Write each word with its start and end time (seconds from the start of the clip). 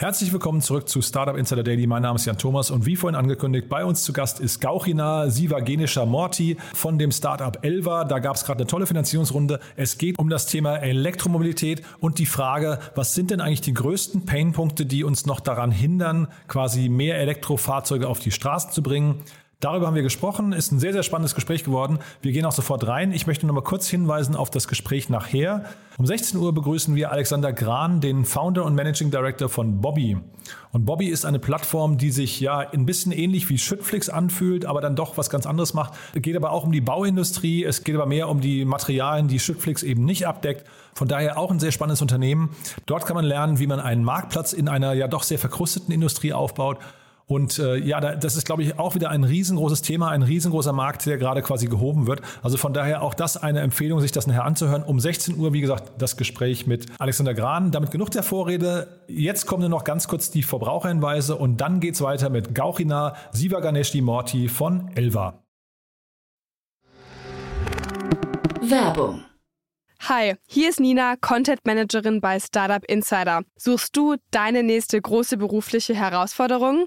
Herzlich 0.00 0.32
willkommen 0.32 0.60
zurück 0.60 0.88
zu 0.88 1.02
Startup 1.02 1.36
Insider 1.36 1.64
Daily. 1.64 1.88
Mein 1.88 2.02
Name 2.02 2.14
ist 2.14 2.24
Jan 2.24 2.38
Thomas 2.38 2.70
und 2.70 2.86
wie 2.86 2.94
vorhin 2.94 3.18
angekündigt, 3.18 3.68
bei 3.68 3.84
uns 3.84 4.04
zu 4.04 4.12
Gast 4.12 4.38
ist 4.38 4.60
Gauchina 4.60 5.28
Sivagenischer 5.28 6.06
Morti 6.06 6.56
von 6.72 7.00
dem 7.00 7.10
Startup 7.10 7.58
Elva. 7.62 8.04
Da 8.04 8.20
gab 8.20 8.36
es 8.36 8.44
gerade 8.44 8.60
eine 8.60 8.68
tolle 8.68 8.86
Finanzierungsrunde. 8.86 9.58
Es 9.74 9.98
geht 9.98 10.16
um 10.20 10.28
das 10.28 10.46
Thema 10.46 10.76
Elektromobilität 10.76 11.82
und 11.98 12.20
die 12.20 12.26
Frage, 12.26 12.78
was 12.94 13.16
sind 13.16 13.32
denn 13.32 13.40
eigentlich 13.40 13.60
die 13.60 13.74
größten 13.74 14.24
Painpunkte, 14.24 14.86
die 14.86 15.02
uns 15.02 15.26
noch 15.26 15.40
daran 15.40 15.72
hindern, 15.72 16.28
quasi 16.46 16.88
mehr 16.88 17.18
Elektrofahrzeuge 17.18 18.06
auf 18.06 18.20
die 18.20 18.30
Straßen 18.30 18.70
zu 18.70 18.84
bringen? 18.84 19.24
Darüber 19.60 19.88
haben 19.88 19.96
wir 19.96 20.04
gesprochen, 20.04 20.52
ist 20.52 20.70
ein 20.70 20.78
sehr, 20.78 20.92
sehr 20.92 21.02
spannendes 21.02 21.34
Gespräch 21.34 21.64
geworden. 21.64 21.98
Wir 22.22 22.30
gehen 22.30 22.44
auch 22.44 22.52
sofort 22.52 22.86
rein. 22.86 23.10
Ich 23.10 23.26
möchte 23.26 23.44
noch 23.44 23.54
mal 23.54 23.60
kurz 23.60 23.88
hinweisen 23.88 24.36
auf 24.36 24.50
das 24.50 24.68
Gespräch 24.68 25.08
nachher. 25.08 25.64
Um 25.96 26.06
16 26.06 26.38
Uhr 26.38 26.54
begrüßen 26.54 26.94
wir 26.94 27.10
Alexander 27.10 27.52
Gran, 27.52 28.00
den 28.00 28.24
Founder 28.24 28.64
und 28.64 28.76
Managing 28.76 29.10
Director 29.10 29.48
von 29.48 29.80
Bobby. 29.80 30.16
Und 30.70 30.84
Bobby 30.84 31.08
ist 31.08 31.24
eine 31.24 31.40
Plattform, 31.40 31.98
die 31.98 32.12
sich 32.12 32.38
ja 32.38 32.58
ein 32.58 32.86
bisschen 32.86 33.10
ähnlich 33.10 33.48
wie 33.48 33.58
Schüttflix 33.58 34.08
anfühlt, 34.08 34.64
aber 34.64 34.80
dann 34.80 34.94
doch 34.94 35.18
was 35.18 35.28
ganz 35.28 35.44
anderes 35.44 35.74
macht. 35.74 35.94
Es 36.14 36.22
geht 36.22 36.36
aber 36.36 36.52
auch 36.52 36.62
um 36.62 36.70
die 36.70 36.80
Bauindustrie, 36.80 37.64
es 37.64 37.82
geht 37.82 37.96
aber 37.96 38.06
mehr 38.06 38.28
um 38.28 38.40
die 38.40 38.64
Materialien, 38.64 39.26
die 39.26 39.40
Schüttflix 39.40 39.82
eben 39.82 40.04
nicht 40.04 40.24
abdeckt. 40.28 40.68
Von 40.94 41.08
daher 41.08 41.36
auch 41.36 41.50
ein 41.50 41.58
sehr 41.58 41.72
spannendes 41.72 42.00
Unternehmen. 42.00 42.50
Dort 42.86 43.06
kann 43.06 43.16
man 43.16 43.24
lernen, 43.24 43.58
wie 43.58 43.66
man 43.66 43.80
einen 43.80 44.04
Marktplatz 44.04 44.52
in 44.52 44.68
einer 44.68 44.92
ja 44.92 45.08
doch 45.08 45.24
sehr 45.24 45.40
verkrusteten 45.40 45.92
Industrie 45.92 46.32
aufbaut 46.32 46.78
und 47.28 47.58
äh, 47.58 47.76
ja, 47.76 48.00
das 48.00 48.36
ist, 48.36 48.46
glaube 48.46 48.62
ich, 48.62 48.78
auch 48.78 48.94
wieder 48.94 49.10
ein 49.10 49.22
riesengroßes 49.22 49.82
Thema, 49.82 50.08
ein 50.08 50.22
riesengroßer 50.22 50.72
Markt, 50.72 51.04
der 51.04 51.18
gerade 51.18 51.42
quasi 51.42 51.66
gehoben 51.66 52.06
wird. 52.06 52.22
Also 52.42 52.56
von 52.56 52.72
daher 52.72 53.02
auch 53.02 53.12
das 53.12 53.36
eine 53.36 53.60
Empfehlung, 53.60 54.00
sich 54.00 54.12
das 54.12 54.26
nachher 54.26 54.46
anzuhören. 54.46 54.82
Um 54.82 54.98
16 54.98 55.36
Uhr, 55.36 55.52
wie 55.52 55.60
gesagt, 55.60 55.92
das 55.98 56.16
Gespräch 56.16 56.66
mit 56.66 56.86
Alexander 56.98 57.34
Gran. 57.34 57.70
Damit 57.70 57.90
genug 57.90 58.10
der 58.12 58.22
Vorrede. 58.22 59.02
Jetzt 59.08 59.44
kommen 59.44 59.60
nur 59.60 59.68
noch 59.68 59.84
ganz 59.84 60.08
kurz 60.08 60.30
die 60.30 60.42
Verbraucherhinweise 60.42 61.36
und 61.36 61.58
dann 61.58 61.80
geht's 61.80 62.00
weiter 62.00 62.30
mit 62.30 62.54
Gauchina 62.54 63.14
Sivaganeshdi 63.32 64.00
Morti 64.00 64.48
von 64.48 64.90
Elva. 64.94 65.42
Werbung. 68.62 69.22
Hi, 70.02 70.36
hier 70.46 70.70
ist 70.70 70.80
Nina, 70.80 71.16
Content 71.16 71.66
Managerin 71.66 72.20
bei 72.20 72.38
Startup 72.38 72.82
Insider. 72.88 73.42
Suchst 73.56 73.96
du 73.96 74.16
deine 74.30 74.62
nächste 74.62 75.00
große 75.00 75.36
berufliche 75.36 75.94
Herausforderung? 75.94 76.86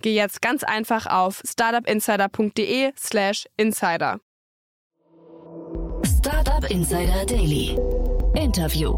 geh 0.00 0.14
jetzt 0.14 0.42
ganz 0.42 0.64
einfach 0.64 1.06
auf 1.06 1.42
startupinsider.de/slash 1.44 3.46
insider. 3.56 4.18
Startup 6.04 6.70
Insider 6.70 7.26
Daily. 7.26 7.76
Interview. 8.34 8.96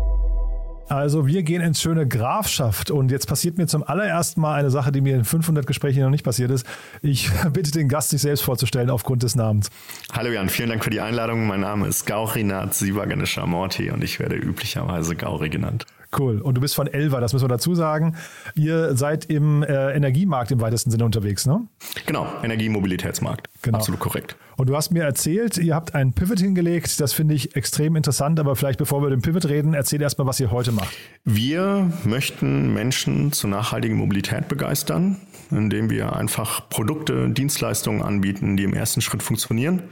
Also 0.88 1.26
wir 1.26 1.42
gehen 1.42 1.62
ins 1.62 1.80
schöne 1.80 2.06
Grafschaft 2.06 2.90
und 2.90 3.10
jetzt 3.10 3.26
passiert 3.26 3.56
mir 3.56 3.66
zum 3.66 3.82
allerersten 3.82 4.40
Mal 4.40 4.58
eine 4.58 4.70
Sache, 4.70 4.92
die 4.92 5.00
mir 5.00 5.16
in 5.16 5.24
500 5.24 5.66
Gesprächen 5.66 6.02
noch 6.02 6.10
nicht 6.10 6.24
passiert 6.24 6.50
ist. 6.50 6.66
Ich 7.00 7.30
bitte 7.52 7.70
den 7.70 7.88
Gast, 7.88 8.10
sich 8.10 8.20
selbst 8.20 8.42
vorzustellen 8.42 8.90
aufgrund 8.90 9.22
des 9.22 9.34
Namens. 9.34 9.70
Hallo 10.12 10.30
Jan, 10.30 10.48
vielen 10.48 10.68
Dank 10.68 10.84
für 10.84 10.90
die 10.90 11.00
Einladung. 11.00 11.46
Mein 11.46 11.60
Name 11.60 11.88
ist 11.88 12.06
Gaurinat 12.06 12.74
Sivaganischer 12.74 13.46
Morti 13.46 13.90
und 13.90 14.04
ich 14.04 14.20
werde 14.20 14.36
üblicherweise 14.36 15.16
Gauri 15.16 15.48
genannt. 15.48 15.86
Cool. 16.18 16.40
Und 16.40 16.54
du 16.54 16.60
bist 16.60 16.74
von 16.74 16.86
Elva, 16.86 17.20
das 17.20 17.32
müssen 17.32 17.44
wir 17.44 17.48
dazu 17.48 17.74
sagen. 17.74 18.16
Ihr 18.54 18.96
seid 18.96 19.26
im 19.26 19.62
äh, 19.62 19.94
Energiemarkt 19.94 20.50
im 20.50 20.60
weitesten 20.60 20.90
Sinne 20.90 21.04
unterwegs, 21.04 21.46
ne? 21.46 21.66
Genau, 22.06 22.26
Energiemobilitätsmarkt. 22.42 23.48
Genau. 23.62 23.78
Absolut 23.78 24.00
korrekt. 24.00 24.36
Und 24.56 24.68
du 24.68 24.76
hast 24.76 24.92
mir 24.92 25.02
erzählt, 25.02 25.58
ihr 25.58 25.74
habt 25.74 25.94
einen 25.94 26.12
Pivot 26.12 26.40
hingelegt. 26.40 27.00
Das 27.00 27.12
finde 27.12 27.34
ich 27.34 27.56
extrem 27.56 27.96
interessant. 27.96 28.38
Aber 28.38 28.56
vielleicht 28.56 28.78
bevor 28.78 29.00
wir 29.00 29.08
über 29.08 29.16
den 29.16 29.22
Pivot 29.22 29.46
reden, 29.46 29.74
erzähl 29.74 30.00
erstmal, 30.00 30.26
was 30.26 30.38
ihr 30.40 30.50
heute 30.50 30.72
macht. 30.72 30.94
Wir 31.24 31.90
möchten 32.04 32.72
Menschen 32.72 33.32
zur 33.32 33.50
nachhaltigen 33.50 33.96
Mobilität 33.96 34.48
begeistern, 34.48 35.20
indem 35.50 35.90
wir 35.90 36.14
einfach 36.14 36.68
Produkte, 36.68 37.30
Dienstleistungen 37.30 38.02
anbieten, 38.02 38.56
die 38.56 38.64
im 38.64 38.74
ersten 38.74 39.00
Schritt 39.00 39.22
funktionieren. 39.22 39.82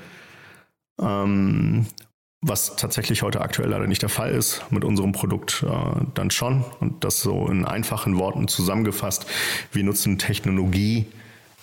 Ähm, 1.00 1.86
was 2.42 2.74
tatsächlich 2.76 3.22
heute 3.22 3.40
aktuell 3.40 3.70
leider 3.70 3.86
nicht 3.86 4.02
der 4.02 4.08
Fall 4.08 4.32
ist, 4.32 4.62
mit 4.70 4.84
unserem 4.84 5.12
Produkt 5.12 5.64
äh, 5.66 6.04
dann 6.14 6.30
schon. 6.30 6.64
Und 6.80 7.04
das 7.04 7.20
so 7.20 7.46
in 7.46 7.64
einfachen 7.64 8.18
Worten 8.18 8.48
zusammengefasst. 8.48 9.26
Wir 9.70 9.84
nutzen 9.84 10.18
Technologie, 10.18 11.06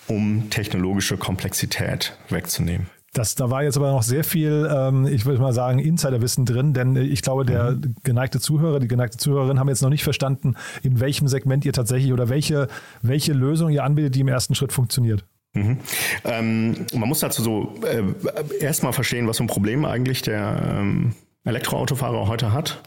um 0.07 0.49
technologische 0.49 1.17
Komplexität 1.17 2.17
wegzunehmen. 2.29 2.87
Das, 3.13 3.35
da 3.35 3.49
war 3.49 3.63
jetzt 3.63 3.75
aber 3.75 3.91
noch 3.91 4.03
sehr 4.03 4.23
viel, 4.23 4.69
ähm, 4.71 5.07
ich 5.07 5.25
würde 5.25 5.41
mal 5.41 5.51
sagen, 5.51 5.79
Insiderwissen 5.79 6.45
drin, 6.45 6.73
denn 6.73 6.95
ich 6.95 7.23
glaube, 7.23 7.43
der 7.43 7.71
mhm. 7.71 7.95
geneigte 8.03 8.39
Zuhörer, 8.39 8.79
die 8.79 8.87
geneigte 8.87 9.17
Zuhörerin 9.17 9.59
haben 9.59 9.67
jetzt 9.67 9.81
noch 9.81 9.89
nicht 9.89 10.03
verstanden, 10.03 10.55
in 10.83 10.99
welchem 10.99 11.27
Segment 11.27 11.65
ihr 11.65 11.73
tatsächlich 11.73 12.13
oder 12.13 12.29
welche, 12.29 12.67
welche 13.01 13.33
Lösung 13.33 13.71
ihr 13.71 13.83
anbietet, 13.83 14.15
die 14.15 14.21
im 14.21 14.27
ersten 14.27 14.53
Schritt 14.53 14.71
funktioniert. 14.71 15.25
Mhm. 15.53 15.77
Ähm, 16.25 16.85
man 16.93 17.09
muss 17.09 17.19
dazu 17.19 17.41
so 17.41 17.75
äh, 17.85 18.63
erstmal 18.63 18.93
verstehen, 18.93 19.27
was 19.27 19.37
so 19.37 19.43
ein 19.43 19.47
Problem 19.47 19.85
eigentlich 19.85 20.21
der 20.21 20.75
ähm, 20.77 21.13
Elektroautofahrer 21.43 22.27
heute 22.27 22.53
hat. 22.53 22.81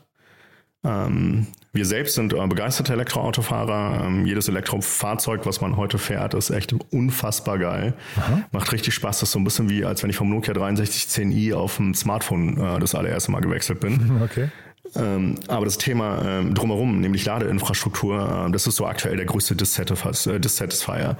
Ähm, 0.84 1.46
wir 1.72 1.86
selbst 1.86 2.14
sind 2.14 2.32
äh, 2.34 2.46
begeisterte 2.46 2.92
Elektroautofahrer. 2.92 4.04
Ähm, 4.06 4.26
jedes 4.26 4.48
Elektrofahrzeug, 4.48 5.46
was 5.46 5.60
man 5.60 5.76
heute 5.76 5.98
fährt, 5.98 6.34
ist 6.34 6.50
echt 6.50 6.74
unfassbar 6.90 7.58
geil. 7.58 7.94
Aha. 8.16 8.42
Macht 8.50 8.72
richtig 8.72 8.94
Spaß. 8.94 9.20
Das 9.20 9.28
ist 9.28 9.32
so 9.32 9.38
ein 9.38 9.44
bisschen 9.44 9.70
wie, 9.70 9.84
als 9.84 10.02
wenn 10.02 10.10
ich 10.10 10.16
vom 10.16 10.28
Nokia 10.28 10.54
6310i 10.54 11.54
auf 11.54 11.76
dem 11.76 11.94
Smartphone 11.94 12.58
äh, 12.58 12.78
das 12.78 12.94
allererste 12.94 13.30
Mal 13.30 13.40
gewechselt 13.40 13.80
bin. 13.80 14.10
Okay. 14.22 14.48
Ähm, 14.94 15.36
aber 15.48 15.64
das 15.64 15.78
Thema 15.78 16.22
ähm, 16.24 16.54
drumherum, 16.54 17.00
nämlich 17.00 17.24
Ladeinfrastruktur, 17.24 18.46
äh, 18.46 18.52
das 18.52 18.66
ist 18.66 18.76
so 18.76 18.86
aktuell 18.86 19.16
der 19.16 19.26
größte 19.26 19.54
Dissatisfier. 19.56 21.16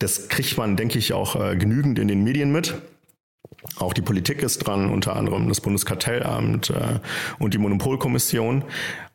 Das 0.00 0.28
kriegt 0.28 0.56
man, 0.56 0.76
denke 0.76 0.98
ich, 0.98 1.12
auch 1.12 1.36
äh, 1.36 1.56
genügend 1.56 1.98
in 1.98 2.08
den 2.08 2.24
Medien 2.24 2.50
mit. 2.50 2.74
Auch 3.76 3.92
die 3.92 4.00
Politik 4.00 4.42
ist 4.42 4.66
dran, 4.66 4.90
unter 4.90 5.14
anderem 5.14 5.48
das 5.48 5.60
Bundeskartellamt 5.60 6.70
äh, 6.70 6.98
und 7.38 7.52
die 7.52 7.58
Monopolkommission. 7.58 8.64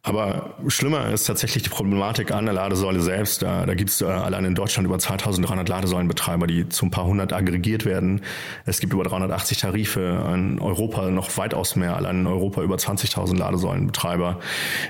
Aber 0.03 0.53
schlimmer 0.67 1.09
ist 1.09 1.23
tatsächlich 1.25 1.63
die 1.63 1.69
Problematik 1.69 2.31
an 2.31 2.45
der 2.45 2.53
Ladesäule 2.53 3.01
selbst. 3.01 3.41
Da, 3.41 3.65
da 3.65 3.73
gibt 3.73 3.89
es 3.89 4.01
äh, 4.01 4.05
allein 4.05 4.45
in 4.45 4.53
Deutschland 4.53 4.85
über 4.85 4.99
2300 4.99 5.67
Ladesäulenbetreiber, 5.67 6.45
die 6.45 6.69
zu 6.69 6.85
ein 6.85 6.91
paar 6.91 7.05
hundert 7.05 7.33
aggregiert 7.33 7.85
werden. 7.85 8.21
Es 8.65 8.79
gibt 8.79 8.93
über 8.93 9.03
380 9.03 9.57
Tarife, 9.57 10.23
in 10.35 10.59
Europa 10.59 11.09
noch 11.09 11.35
weitaus 11.37 11.75
mehr, 11.75 11.95
allein 11.95 12.19
in 12.19 12.27
Europa 12.27 12.61
über 12.61 12.75
20.000 12.75 13.35
Ladesäulenbetreiber. 13.35 14.39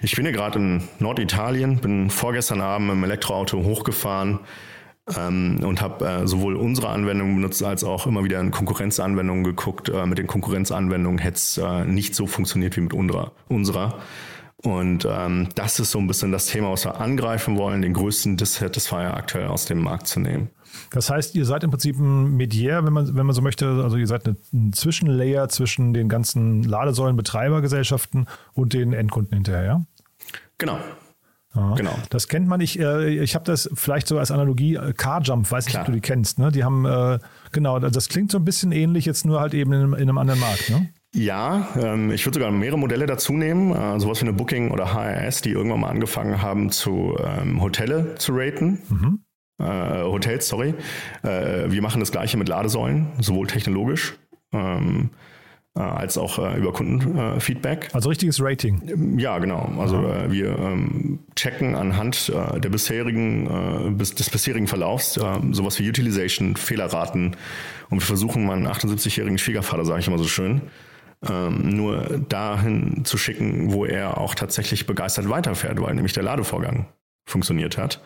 Ich 0.02 0.14
bin 0.18 0.26
hier 0.26 0.34
gerade 0.34 0.60
in 0.60 0.84
Norditalien, 1.00 1.78
bin 1.78 2.10
vorgestern 2.10 2.60
Abend 2.60 2.92
im 2.92 3.02
Elektroauto 3.06 3.64
hochgefahren 3.64 4.40
ähm, 5.18 5.60
und 5.64 5.82
habe 5.82 6.06
äh, 6.06 6.28
sowohl 6.28 6.56
unsere 6.56 6.90
Anwendung 6.90 7.36
benutzt 7.36 7.64
als 7.64 7.84
auch 7.84 8.08
immer 8.08 8.24
wieder 8.24 8.40
in 8.40 8.52
Konkurrenzanwendungen 8.52 9.44
geguckt. 9.44 9.90
Äh, 9.90 10.06
mit 10.06 10.18
den 10.18 10.28
Konkurrenzanwendungen 10.28 11.20
hätte 11.20 11.38
es 11.38 11.58
äh, 11.58 11.86
nicht 11.86 12.16
so 12.16 12.28
funktioniert 12.28 12.76
wie 12.76 12.82
mit 12.82 12.94
unserer. 12.94 13.32
unserer. 13.48 14.00
Und 14.58 15.08
ähm, 15.10 15.50
das 15.54 15.80
ist 15.80 15.92
so 15.92 16.00
ein 16.00 16.08
bisschen 16.08 16.32
das 16.32 16.48
Thema, 16.48 16.72
was 16.72 16.86
wir 16.86 17.00
angreifen 17.00 17.58
wollen, 17.58 17.84
den 17.84 17.94
größten 17.94 18.36
Dissatisfier 18.38 19.14
aktuell 19.14 19.48
aus 19.48 19.66
dem 19.66 19.84
Markt 19.84 20.08
zu 20.08 20.20
nehmen. 20.20 20.50
Das 20.92 21.10
heißt, 21.10 21.36
ihr 21.36 21.46
seid 21.46 21.64
im 21.64 21.70
Prinzip 21.70 21.98
ein 22.00 22.36
Mediär, 22.36 22.84
wenn 22.86 22.94
man, 22.94 23.16
wenn 23.16 23.26
man 23.26 23.36
so 23.36 23.42
möchte, 23.42 23.84
also 23.84 23.98
ihr 23.98 24.08
seid 24.08 24.28
ein 24.28 24.74
Zwischenlayer 24.74 25.50
zwischen 25.50 25.94
den 25.94 26.10
ganzen 26.10 26.64
Ladesäulenbetreibergesellschaften 26.64 28.28
und 28.54 28.74
den 28.74 28.94
Endkunden 28.94 29.36
hinterher, 29.36 29.64
ja? 29.66 29.82
Genau, 30.58 30.80
Ja. 31.56 31.74
Genau. 31.76 31.98
Das 32.10 32.28
kennt 32.28 32.48
man. 32.48 32.60
Ich, 32.62 32.80
äh, 32.80 33.16
ich 33.24 33.36
habe 33.36 33.46
das 33.46 33.70
vielleicht 33.74 34.08
so 34.08 34.20
als 34.20 34.32
Analogie 34.32 34.76
äh, 34.76 34.94
Carjump, 34.94 35.50
weiß 35.50 35.66
nicht, 35.66 35.74
Klar. 35.74 35.84
ob 35.84 35.88
du 35.88 35.94
die 35.94 36.02
kennst. 36.02 36.38
Ne? 36.38 36.52
Die 36.52 36.64
haben, 36.64 36.86
äh, 36.86 37.20
genau, 37.52 37.80
das 37.80 38.10
klingt 38.10 38.32
so 38.32 38.38
ein 38.38 38.46
bisschen 38.46 38.72
ähnlich, 38.72 39.06
jetzt 39.06 39.26
nur 39.26 39.40
halt 39.40 39.54
eben 39.54 39.72
in, 39.72 39.94
in 39.94 40.10
einem 40.10 40.18
anderen 40.18 40.40
Markt. 40.40 40.70
Ne? 40.70 40.90
Ja, 41.16 41.70
ähm, 41.78 42.12
ich 42.12 42.26
würde 42.26 42.40
sogar 42.40 42.52
mehrere 42.52 42.78
Modelle 42.78 43.06
dazu 43.06 43.34
nehmen, 43.34 43.72
äh, 43.72 44.00
sowas 44.00 44.22
wie 44.22 44.28
eine 44.28 44.34
Booking 44.34 44.72
oder 44.72 44.94
HRS, 44.94 45.42
die 45.42 45.52
irgendwann 45.52 45.80
mal 45.80 45.90
angefangen 45.90 46.42
haben, 46.42 46.72
zu 46.72 47.16
ähm, 47.24 47.62
Hotelle 47.62 48.16
zu 48.16 48.34
raten. 48.36 48.82
Mhm. 48.90 49.20
Äh, 49.58 50.04
Hotels, 50.04 50.50
sorry. 50.50 50.74
Äh, 51.24 51.72
wir 51.72 51.82
machen 51.82 52.02
das 52.02 52.12
gleiche 52.12 52.36
mit 52.36 52.50
Ladesäulen, 52.50 53.14
sowohl 53.22 53.48
technologisch 53.48 54.18
ähm, 54.52 55.10
äh, 55.12 55.35
als 55.82 56.18
auch 56.18 56.40
äh, 56.40 56.58
über 56.58 56.72
Kundenfeedback. 56.72 57.90
also 57.94 58.10
richtiges 58.10 58.42
Rating. 58.42 59.18
Ja, 59.20 59.40
genau. 59.40 59.72
Also 59.78 59.98
äh, 59.98 60.32
wir 60.32 60.58
ähm, 60.58 61.20
checken 61.36 61.76
anhand 61.76 62.30
der 62.30 62.70
bisherigen, 62.70 63.98
des 63.98 64.30
bisherigen 64.30 64.68
Verlaufs 64.68 65.20
sowas 65.52 65.80
wie 65.80 65.90
Utilization, 65.90 66.56
Fehlerraten 66.56 67.36
und 67.90 68.00
wir 68.00 68.06
versuchen 68.06 68.46
meinen 68.46 68.68
78-jährigen 68.68 69.38
Schwiegervater, 69.38 69.86
sage 69.86 70.00
ich 70.00 70.08
immer 70.08 70.18
so 70.18 70.28
schön, 70.28 70.62
ähm, 71.30 71.76
nur 71.76 72.20
dahin 72.30 73.06
zu 73.06 73.18
schicken, 73.18 73.74
wo 73.74 73.86
er 73.86 74.18
auch 74.18 74.36
tatsächlich 74.36 74.86
begeistert 74.86 75.30
weiterfährt, 75.30 75.82
weil 75.82 75.96
nämlich 75.96 76.14
der 76.14 76.24
Ladevorgang 76.24 76.88
funktioniert 77.26 77.78
hat. 77.78 78.02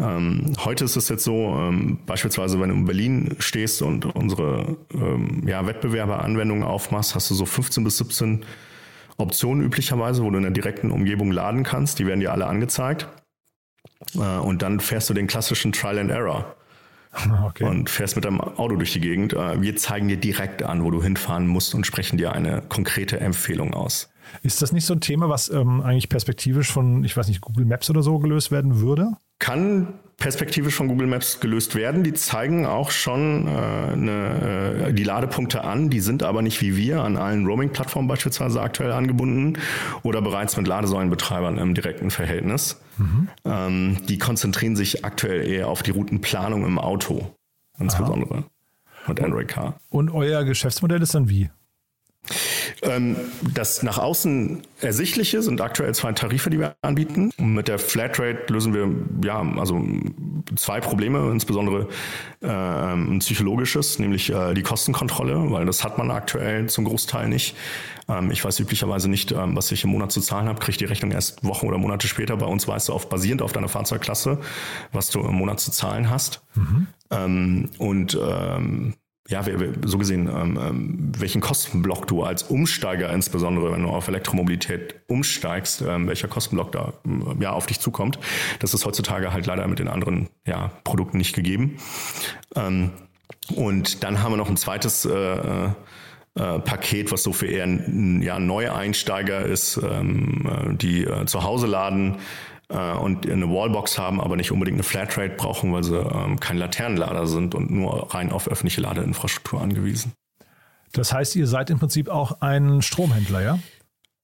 Ähm, 0.00 0.52
heute 0.64 0.84
ist 0.84 0.96
es 0.96 1.08
jetzt 1.08 1.24
so, 1.24 1.56
ähm, 1.56 1.98
beispielsweise, 2.06 2.60
wenn 2.60 2.68
du 2.68 2.76
in 2.76 2.84
Berlin 2.84 3.36
stehst 3.40 3.82
und 3.82 4.04
unsere 4.04 4.76
ähm, 4.94 5.42
ja, 5.46 5.66
Wettbewerberanwendungen 5.66 6.62
aufmachst, 6.62 7.14
hast 7.14 7.30
du 7.30 7.34
so 7.34 7.46
15 7.46 7.82
bis 7.82 7.98
17 7.98 8.44
Optionen 9.16 9.64
üblicherweise, 9.64 10.22
wo 10.22 10.30
du 10.30 10.36
in 10.36 10.44
der 10.44 10.52
direkten 10.52 10.92
Umgebung 10.92 11.32
laden 11.32 11.64
kannst. 11.64 11.98
Die 11.98 12.06
werden 12.06 12.20
dir 12.20 12.32
alle 12.32 12.46
angezeigt. 12.46 13.08
Äh, 14.14 14.38
und 14.38 14.62
dann 14.62 14.78
fährst 14.78 15.10
du 15.10 15.14
den 15.14 15.26
klassischen 15.26 15.72
Trial 15.72 15.98
and 15.98 16.10
Error. 16.10 16.54
Okay. 17.46 17.64
Und 17.64 17.90
fährst 17.90 18.14
mit 18.14 18.24
deinem 18.24 18.40
Auto 18.40 18.76
durch 18.76 18.92
die 18.92 19.00
Gegend. 19.00 19.32
Äh, 19.32 19.60
wir 19.60 19.74
zeigen 19.76 20.06
dir 20.06 20.18
direkt 20.18 20.62
an, 20.62 20.84
wo 20.84 20.90
du 20.92 21.02
hinfahren 21.02 21.48
musst 21.48 21.74
und 21.74 21.86
sprechen 21.86 22.18
dir 22.18 22.32
eine 22.32 22.62
konkrete 22.68 23.18
Empfehlung 23.18 23.74
aus. 23.74 24.10
Ist 24.42 24.62
das 24.62 24.72
nicht 24.72 24.84
so 24.84 24.94
ein 24.94 25.00
Thema, 25.00 25.28
was 25.28 25.48
ähm, 25.48 25.80
eigentlich 25.80 26.08
perspektivisch 26.08 26.70
von, 26.70 27.02
ich 27.02 27.16
weiß 27.16 27.28
nicht, 27.28 27.40
Google 27.40 27.64
Maps 27.64 27.88
oder 27.90 28.02
so 28.02 28.18
gelöst 28.18 28.52
werden 28.52 28.80
würde? 28.80 29.16
Kann 29.38 29.94
perspektivisch 30.18 30.74
von 30.74 30.88
Google 30.88 31.06
Maps 31.06 31.38
gelöst 31.38 31.76
werden. 31.76 32.02
Die 32.02 32.12
zeigen 32.12 32.66
auch 32.66 32.90
schon 32.90 33.46
äh, 33.46 33.50
eine, 33.50 34.86
äh, 34.88 34.92
die 34.92 35.04
Ladepunkte 35.04 35.62
an. 35.62 35.90
Die 35.90 36.00
sind 36.00 36.24
aber 36.24 36.42
nicht 36.42 36.60
wie 36.60 36.76
wir 36.76 37.02
an 37.02 37.16
allen 37.16 37.46
Roaming-Plattformen 37.46 38.08
beispielsweise 38.08 38.60
aktuell 38.60 38.90
angebunden 38.90 39.58
oder 40.02 40.20
bereits 40.20 40.56
mit 40.56 40.66
Ladesäulenbetreibern 40.66 41.58
im 41.58 41.74
direkten 41.74 42.10
Verhältnis. 42.10 42.80
Mhm. 42.98 43.28
Ähm, 43.44 43.96
die 44.08 44.18
konzentrieren 44.18 44.74
sich 44.74 45.04
aktuell 45.04 45.46
eher 45.46 45.68
auf 45.68 45.84
die 45.84 45.92
Routenplanung 45.92 46.66
im 46.66 46.80
Auto, 46.80 47.36
insbesondere 47.78 48.38
Aha. 48.38 48.44
mit 49.06 49.20
Android 49.20 49.46
Car. 49.46 49.78
Und 49.88 50.10
euer 50.10 50.42
Geschäftsmodell 50.42 51.00
ist 51.00 51.14
dann 51.14 51.28
wie? 51.28 51.48
Ähm, 52.82 53.16
das 53.54 53.82
nach 53.82 53.98
außen 53.98 54.62
Ersichtliche 54.80 55.42
sind 55.42 55.60
aktuell 55.60 55.94
zwei 55.94 56.12
Tarife, 56.12 56.50
die 56.50 56.58
wir 56.58 56.76
anbieten. 56.82 57.30
Mit 57.38 57.68
der 57.68 57.78
Flatrate 57.78 58.52
lösen 58.52 58.74
wir 58.74 58.88
ja 59.24 59.40
also 59.58 59.84
zwei 60.56 60.80
Probleme, 60.80 61.30
insbesondere 61.30 61.88
äh, 62.40 62.48
ein 62.48 63.18
psychologisches, 63.18 63.98
nämlich 63.98 64.30
äh, 64.30 64.54
die 64.54 64.62
Kostenkontrolle, 64.62 65.50
weil 65.50 65.66
das 65.66 65.84
hat 65.84 65.98
man 65.98 66.10
aktuell 66.10 66.68
zum 66.68 66.84
Großteil 66.84 67.28
nicht. 67.28 67.56
Ähm, 68.08 68.30
ich 68.30 68.44
weiß 68.44 68.60
üblicherweise 68.60 69.08
nicht, 69.08 69.32
ähm, 69.32 69.56
was 69.56 69.70
ich 69.72 69.84
im 69.84 69.90
Monat 69.90 70.12
zu 70.12 70.20
zahlen 70.20 70.48
habe, 70.48 70.60
kriege 70.60 70.78
die 70.78 70.84
Rechnung 70.84 71.12
erst 71.12 71.44
Wochen 71.44 71.66
oder 71.66 71.78
Monate 71.78 72.08
später. 72.08 72.36
Bei 72.36 72.46
uns 72.46 72.66
weißt 72.66 72.88
du 72.88 72.92
auf 72.92 73.08
basierend 73.08 73.42
auf 73.42 73.52
deiner 73.52 73.68
Fahrzeugklasse, 73.68 74.38
was 74.92 75.10
du 75.10 75.20
im 75.20 75.34
Monat 75.34 75.60
zu 75.60 75.70
zahlen 75.70 76.10
hast. 76.10 76.42
Mhm. 76.54 76.86
Ähm, 77.10 77.70
und 77.78 78.18
ähm, 78.20 78.94
ja, 79.28 79.44
so 79.84 79.98
gesehen, 79.98 80.26
ähm, 80.26 80.58
ähm, 80.60 81.12
welchen 81.18 81.42
Kostenblock 81.42 82.06
du 82.06 82.22
als 82.22 82.44
Umsteiger, 82.44 83.12
insbesondere 83.12 83.72
wenn 83.72 83.82
du 83.82 83.90
auf 83.90 84.08
Elektromobilität 84.08 84.94
umsteigst, 85.06 85.82
ähm, 85.86 86.08
welcher 86.08 86.28
Kostenblock 86.28 86.72
da 86.72 86.94
ähm, 87.04 87.36
ja 87.40 87.52
auf 87.52 87.66
dich 87.66 87.78
zukommt. 87.78 88.18
Das 88.60 88.72
ist 88.72 88.86
heutzutage 88.86 89.32
halt 89.32 89.44
leider 89.44 89.66
mit 89.68 89.80
den 89.80 89.88
anderen 89.88 90.30
ja, 90.46 90.72
Produkten 90.82 91.18
nicht 91.18 91.34
gegeben. 91.34 91.76
Ähm, 92.56 92.90
und 93.54 94.02
dann 94.02 94.22
haben 94.22 94.32
wir 94.32 94.38
noch 94.38 94.48
ein 94.48 94.56
zweites 94.56 95.04
äh, 95.04 95.66
äh, 96.38 96.60
Paket, 96.60 97.12
was 97.12 97.22
so 97.22 97.32
für 97.32 97.46
eher 97.46 97.66
ja, 98.20 98.38
Neueinsteiger 98.38 99.44
ist, 99.44 99.78
ähm, 99.82 100.76
die 100.80 101.04
äh, 101.04 101.26
zu 101.26 101.42
Hause 101.42 101.66
laden, 101.66 102.16
äh, 102.68 102.92
und 102.92 103.28
eine 103.28 103.48
Wallbox 103.48 103.98
haben, 103.98 104.20
aber 104.20 104.36
nicht 104.36 104.52
unbedingt 104.52 104.76
eine 104.76 104.82
Flatrate 104.82 105.34
brauchen, 105.36 105.72
weil 105.72 105.84
sie 105.84 105.96
ähm, 105.96 106.38
kein 106.40 106.58
Laternenlader 106.58 107.26
sind 107.26 107.54
und 107.54 107.70
nur 107.70 108.14
rein 108.14 108.32
auf 108.32 108.48
öffentliche 108.48 108.80
Ladeinfrastruktur 108.80 109.60
angewiesen. 109.60 110.12
Das 110.92 111.12
heißt, 111.12 111.36
ihr 111.36 111.46
seid 111.46 111.70
im 111.70 111.78
Prinzip 111.78 112.08
auch 112.08 112.40
ein 112.40 112.82
Stromhändler, 112.82 113.42
ja? 113.42 113.58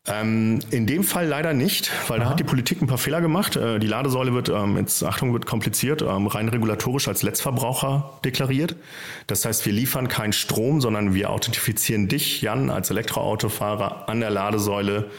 Ähm, 0.06 0.60
in 0.70 0.86
dem 0.86 1.02
Fall 1.02 1.26
leider 1.26 1.54
nicht, 1.54 1.90
weil 2.08 2.20
Aha. 2.20 2.24
da 2.24 2.30
hat 2.32 2.40
die 2.40 2.44
Politik 2.44 2.82
ein 2.82 2.86
paar 2.86 2.98
Fehler 2.98 3.22
gemacht. 3.22 3.56
Äh, 3.56 3.78
die 3.78 3.86
Ladesäule 3.86 4.34
wird, 4.34 4.50
ähm, 4.50 4.76
jetzt 4.76 5.02
Achtung, 5.02 5.32
wird 5.32 5.46
kompliziert, 5.46 6.02
ähm, 6.02 6.26
rein 6.26 6.50
regulatorisch 6.50 7.08
als 7.08 7.22
Letztverbraucher 7.22 8.18
deklariert. 8.22 8.76
Das 9.26 9.46
heißt, 9.46 9.64
wir 9.64 9.72
liefern 9.72 10.08
keinen 10.08 10.34
Strom, 10.34 10.82
sondern 10.82 11.14
wir 11.14 11.30
authentifizieren 11.30 12.08
dich, 12.08 12.42
Jan, 12.42 12.68
als 12.68 12.90
Elektroautofahrer 12.90 14.06
an 14.10 14.20
der 14.20 14.28
Ladesäule 14.28 15.10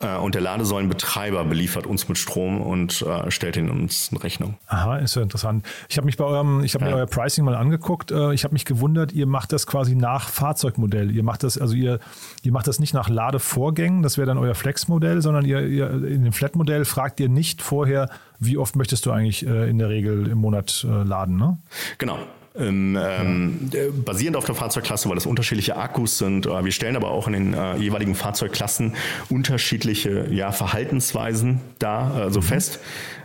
und 0.00 0.34
der 0.34 0.40
Ladesäulenbetreiber 0.40 1.44
beliefert 1.44 1.86
uns 1.86 2.08
mit 2.08 2.16
Strom 2.16 2.60
und 2.60 3.02
äh, 3.02 3.30
stellt 3.30 3.56
ihn 3.56 3.68
uns 3.68 4.08
in 4.10 4.16
Rechnung. 4.16 4.56
Aha, 4.66 4.96
ist 4.96 5.14
ja 5.14 5.22
interessant. 5.22 5.66
Ich 5.90 5.98
habe 5.98 6.06
mich 6.06 6.16
bei 6.16 6.24
eurem, 6.24 6.64
ich 6.64 6.74
habe 6.74 6.86
ja. 6.86 6.92
mir 6.92 6.96
euer 6.96 7.06
Pricing 7.06 7.44
mal 7.44 7.54
angeguckt. 7.54 8.10
Äh, 8.10 8.32
ich 8.32 8.44
habe 8.44 8.54
mich 8.54 8.64
gewundert, 8.64 9.12
ihr 9.12 9.26
macht 9.26 9.52
das 9.52 9.66
quasi 9.66 9.94
nach 9.94 10.30
Fahrzeugmodell. 10.30 11.10
Ihr 11.10 11.22
macht 11.22 11.42
das, 11.42 11.58
also 11.58 11.74
ihr, 11.74 12.00
ihr 12.42 12.52
macht 12.52 12.66
das 12.66 12.80
nicht 12.80 12.94
nach 12.94 13.10
Ladevorgängen, 13.10 14.02
das 14.02 14.16
wäre 14.16 14.26
dann 14.26 14.38
euer 14.38 14.54
Flex-Modell, 14.54 15.20
sondern 15.20 15.44
ihr, 15.44 15.66
ihr 15.66 15.90
in 15.90 16.24
dem 16.24 16.32
Flat-Modell 16.32 16.86
fragt 16.86 17.20
ihr 17.20 17.28
nicht 17.28 17.60
vorher, 17.60 18.08
wie 18.38 18.56
oft 18.56 18.76
möchtest 18.76 19.04
du 19.04 19.10
eigentlich 19.10 19.46
äh, 19.46 19.68
in 19.68 19.78
der 19.78 19.90
Regel 19.90 20.28
im 20.28 20.38
Monat 20.38 20.86
äh, 20.88 21.02
laden, 21.02 21.36
ne? 21.36 21.58
Genau. 21.98 22.18
Ähm, 22.56 22.98
ähm, 23.00 23.70
basierend 24.04 24.36
auf 24.36 24.44
der 24.44 24.56
Fahrzeugklasse, 24.56 25.08
weil 25.08 25.14
das 25.14 25.26
unterschiedliche 25.26 25.76
Akkus 25.76 26.18
sind. 26.18 26.46
Äh, 26.46 26.64
wir 26.64 26.72
stellen 26.72 26.96
aber 26.96 27.10
auch 27.10 27.28
in 27.28 27.32
den 27.32 27.54
äh, 27.54 27.76
jeweiligen 27.76 28.16
Fahrzeugklassen 28.16 28.96
unterschiedliche 29.28 30.26
ja, 30.32 30.50
Verhaltensweisen 30.50 31.60
dar, 31.78 32.12
also 32.14 32.40
mhm. 32.40 32.44
fest, 32.44 32.80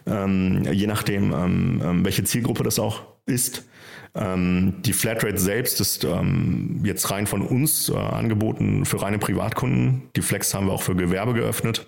ähm, 0.06 0.68
je 0.72 0.86
nachdem, 0.86 1.34
ähm, 1.34 1.82
ähm, 1.84 2.06
welche 2.06 2.24
Zielgruppe 2.24 2.64
das 2.64 2.78
auch 2.78 3.02
ist. 3.26 3.64
Ähm, 4.14 4.76
die 4.86 4.94
Flatrate 4.94 5.40
selbst 5.40 5.82
ist 5.82 6.08
jetzt 6.84 7.10
rein 7.10 7.26
von 7.26 7.42
uns 7.42 7.90
äh, 7.90 7.96
angeboten 7.96 8.86
für 8.86 9.02
reine 9.02 9.18
Privatkunden. 9.18 10.04
Die 10.16 10.22
Flex 10.22 10.54
haben 10.54 10.68
wir 10.68 10.74
auch 10.74 10.84
für 10.84 10.96
Gewerbe 10.96 11.34
geöffnet. 11.34 11.88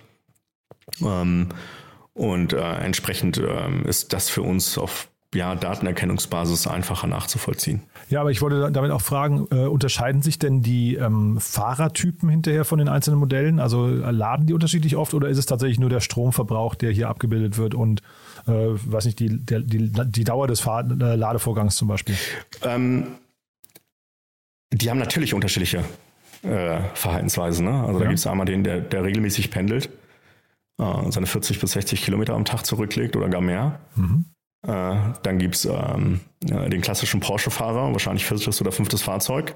und 0.99 2.53
äh, 2.53 2.73
entsprechend 2.79 3.39
ist 3.85 4.13
das 4.13 4.29
für 4.29 4.41
uns 4.41 4.77
auf 4.79 5.09
ja, 5.35 5.55
Datenerkennungsbasis 5.55 6.67
einfacher 6.67 7.07
nachzuvollziehen. 7.07 7.83
Ja, 8.09 8.21
aber 8.21 8.31
ich 8.31 8.41
wollte 8.41 8.71
damit 8.71 8.91
auch 8.91 9.01
fragen, 9.01 9.47
äh, 9.51 9.65
unterscheiden 9.65 10.21
sich 10.21 10.39
denn 10.39 10.61
die 10.61 10.95
ähm, 10.95 11.37
Fahrertypen 11.39 12.29
hinterher 12.29 12.63
von 12.63 12.79
den 12.79 12.87
einzelnen 12.87 13.19
Modellen? 13.19 13.59
Also 13.59 13.87
äh, 13.87 14.11
laden 14.11 14.47
die 14.47 14.53
unterschiedlich 14.53 14.95
oft 14.95 15.13
oder 15.13 15.27
ist 15.27 15.37
es 15.37 15.45
tatsächlich 15.45 15.79
nur 15.79 15.89
der 15.89 15.99
Stromverbrauch, 15.99 16.75
der 16.75 16.91
hier 16.91 17.09
abgebildet 17.09 17.57
wird 17.57 17.75
und 17.75 18.01
äh, 18.47 18.51
weiß 18.51 19.05
nicht, 19.05 19.19
die, 19.19 19.45
der, 19.45 19.59
die, 19.59 19.91
die 19.91 20.23
Dauer 20.23 20.47
des 20.47 20.61
Fahr 20.61 20.89
äh, 20.89 21.15
Ladevorgangs 21.15 21.75
zum 21.75 21.89
Beispiel? 21.89 22.15
Ähm, 22.63 23.07
die 24.71 24.89
haben 24.89 24.99
natürlich 24.99 25.33
unterschiedliche 25.33 25.83
äh, 26.43 26.79
Verhaltensweisen. 26.93 27.65
Ne? 27.65 27.83
Also 27.83 27.93
ja. 27.93 27.99
da 27.99 28.05
gibt 28.05 28.19
es 28.19 28.27
einmal 28.27 28.45
den, 28.45 28.63
der, 28.63 28.79
der 28.79 29.03
regelmäßig 29.03 29.51
pendelt, 29.51 29.89
äh, 30.79 31.11
seine 31.11 31.25
40 31.25 31.59
bis 31.59 31.71
60 31.71 32.01
Kilometer 32.01 32.33
am 32.33 32.45
Tag 32.45 32.65
zurücklegt 32.65 33.17
oder 33.17 33.27
gar 33.27 33.41
mehr. 33.41 33.79
Mhm. 33.95 34.25
Äh, 34.67 34.95
dann 35.23 35.39
gibt 35.39 35.55
es 35.55 35.65
ähm, 35.65 36.19
den 36.41 36.81
klassischen 36.81 37.21
Porsche-Fahrer, 37.21 37.93
wahrscheinlich 37.93 38.25
viertes 38.25 38.61
oder 38.61 38.71
fünftes 38.71 39.01
Fahrzeug. 39.01 39.55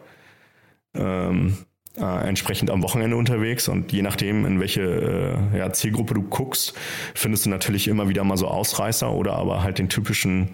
Ähm, 0.94 1.58
äh, 1.98 2.28
entsprechend 2.28 2.70
am 2.70 2.82
Wochenende 2.84 3.18
unterwegs 3.18 3.68
und 3.68 3.92
je 3.92 4.02
nachdem, 4.02 4.46
in 4.46 4.62
welche 4.62 4.82
äh, 5.54 5.58
ja, 5.58 5.74
Zielgruppe 5.74 6.14
du 6.14 6.22
guckst, 6.24 6.74
findest 7.14 7.46
du 7.46 7.50
natürlich 7.50 7.90
immer 7.90 8.08
wieder 8.08 8.24
mal 8.24 8.38
so 8.38 8.48
Ausreißer 8.48 9.12
oder 9.12 9.34
aber 9.34 9.62
halt 9.62 9.78
den 9.78 9.90
typischen 9.90 10.52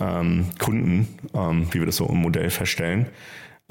ähm, 0.00 0.46
Kunden, 0.58 1.08
ähm, 1.32 1.68
wie 1.70 1.78
wir 1.78 1.86
das 1.86 1.96
so 1.96 2.06
im 2.06 2.16
Modell 2.16 2.50
feststellen. 2.50 3.06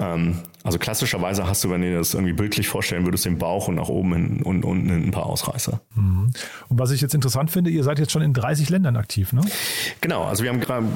Ähm, 0.00 0.40
also 0.64 0.78
klassischerweise 0.78 1.46
hast 1.46 1.62
du, 1.62 1.70
wenn 1.70 1.80
du 1.80 1.90
dir 1.90 1.98
das 1.98 2.14
irgendwie 2.14 2.32
bildlich 2.32 2.66
vorstellen 2.66 3.04
würdest, 3.04 3.26
den 3.26 3.38
Bauch 3.38 3.68
und 3.68 3.76
nach 3.76 3.88
oben 3.88 4.12
hin 4.12 4.42
und 4.42 4.64
unten 4.64 4.90
ein 4.90 5.10
paar 5.12 5.26
Ausreißer. 5.26 5.80
Mhm. 5.94 6.32
Und 6.68 6.78
was 6.78 6.90
ich 6.90 7.00
jetzt 7.00 7.14
interessant 7.14 7.50
finde, 7.50 7.70
ihr 7.70 7.84
seid 7.84 8.00
jetzt 8.00 8.10
schon 8.10 8.22
in 8.22 8.32
30 8.32 8.70
Ländern 8.70 8.96
aktiv, 8.96 9.32
ne? 9.32 9.42
Genau, 10.00 10.24
also 10.24 10.42
wir 10.42 10.50
haben 10.50 10.60
gerade 10.60 10.86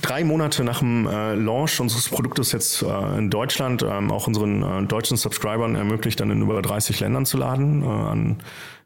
drei 0.00 0.24
Monate 0.24 0.64
nach 0.64 0.80
dem 0.80 1.06
äh, 1.06 1.34
Launch 1.34 1.78
unseres 1.78 2.08
Produktes 2.08 2.50
jetzt 2.50 2.82
äh, 2.82 3.18
in 3.18 3.30
Deutschland 3.30 3.84
ähm, 3.88 4.10
auch 4.10 4.26
unseren 4.26 4.62
äh, 4.62 4.86
deutschen 4.86 5.16
Subscribern 5.16 5.76
ermöglicht, 5.76 6.18
dann 6.18 6.30
in 6.30 6.42
über 6.42 6.60
30 6.60 6.98
Ländern 6.98 7.26
zu 7.26 7.36
laden. 7.36 7.84
An 7.84 8.36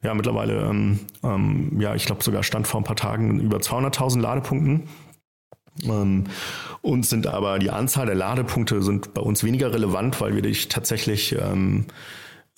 ja 0.02 0.14
mittlerweile, 0.14 0.70
ähm, 1.22 1.80
ja, 1.80 1.94
ich 1.94 2.06
glaube 2.06 2.22
sogar 2.22 2.42
stand 2.42 2.66
vor 2.66 2.80
ein 2.80 2.84
paar 2.84 2.96
Tagen 2.96 3.40
über 3.40 3.58
200.000 3.58 4.20
Ladepunkten. 4.20 4.84
Ähm, 5.84 6.24
uns 6.82 7.10
sind 7.10 7.26
aber 7.26 7.58
die 7.58 7.70
Anzahl 7.70 8.06
der 8.06 8.14
Ladepunkte 8.14 8.82
sind 8.82 9.14
bei 9.14 9.20
uns 9.20 9.44
weniger 9.44 9.72
relevant, 9.72 10.20
weil 10.20 10.34
wir 10.34 10.42
dich 10.42 10.68
tatsächlich 10.68 11.36
ähm, 11.38 11.86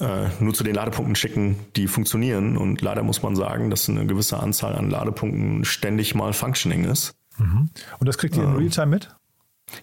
äh, 0.00 0.28
nur 0.40 0.54
zu 0.54 0.64
den 0.64 0.74
Ladepunkten 0.74 1.16
schicken, 1.16 1.56
die 1.76 1.88
funktionieren. 1.88 2.56
Und 2.56 2.82
leider 2.82 3.02
muss 3.02 3.22
man 3.22 3.34
sagen, 3.36 3.70
dass 3.70 3.88
eine 3.88 4.06
gewisse 4.06 4.38
Anzahl 4.38 4.74
an 4.74 4.90
Ladepunkten 4.90 5.64
ständig 5.64 6.14
mal 6.14 6.32
functioning 6.32 6.84
ist. 6.84 7.14
Mhm. 7.38 7.70
Und 7.98 8.06
das 8.06 8.18
kriegt 8.18 8.36
ihr 8.36 8.44
in 8.44 8.50
ähm, 8.50 8.56
Realtime 8.56 8.86
mit? 8.86 9.08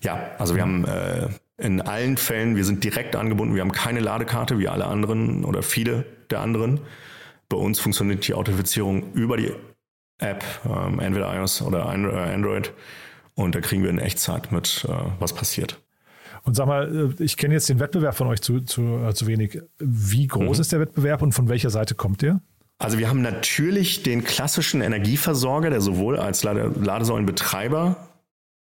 Ja, 0.01 0.19
also 0.37 0.55
wir 0.55 0.61
haben 0.61 0.85
äh, 0.85 1.29
in 1.57 1.81
allen 1.81 2.17
Fällen, 2.17 2.55
wir 2.55 2.65
sind 2.65 2.83
direkt 2.83 3.15
angebunden, 3.15 3.55
wir 3.55 3.61
haben 3.61 3.71
keine 3.71 3.99
Ladekarte 3.99 4.57
wie 4.59 4.67
alle 4.67 4.85
anderen 4.85 5.45
oder 5.45 5.63
viele 5.63 6.05
der 6.29 6.41
anderen. 6.41 6.81
Bei 7.49 7.57
uns 7.57 7.79
funktioniert 7.79 8.27
die 8.27 8.33
Authentifizierung 8.33 9.13
über 9.13 9.37
die 9.37 9.51
App, 10.17 10.43
ähm, 10.65 10.99
entweder 10.99 11.35
iOS 11.35 11.61
oder 11.61 11.85
äh, 11.85 12.33
Android. 12.33 12.73
Und 13.35 13.53
da 13.53 13.61
kriegen 13.61 13.83
wir 13.83 13.89
in 13.89 13.99
Echtzeit 13.99 14.51
mit, 14.51 14.85
äh, 14.89 14.93
was 15.19 15.33
passiert. 15.33 15.81
Und 16.43 16.55
sag 16.55 16.67
mal, 16.67 17.13
äh, 17.19 17.23
ich 17.23 17.37
kenne 17.37 17.53
jetzt 17.53 17.69
den 17.69 17.79
Wettbewerb 17.79 18.15
von 18.15 18.27
euch 18.27 18.41
zu, 18.41 18.61
zu, 18.61 18.81
äh, 19.05 19.13
zu 19.13 19.27
wenig. 19.27 19.61
Wie 19.79 20.27
groß 20.27 20.57
mhm. 20.57 20.61
ist 20.61 20.71
der 20.71 20.79
Wettbewerb 20.79 21.21
und 21.21 21.33
von 21.33 21.49
welcher 21.49 21.69
Seite 21.69 21.95
kommt 21.95 22.21
der? 22.21 22.39
Also 22.77 22.97
wir 22.97 23.09
haben 23.09 23.21
natürlich 23.21 24.03
den 24.03 24.23
klassischen 24.23 24.81
Energieversorger, 24.81 25.69
der 25.69 25.81
sowohl 25.81 26.17
als 26.17 26.43
Lade 26.43 26.71
Ladesäulenbetreiber 26.81 28.09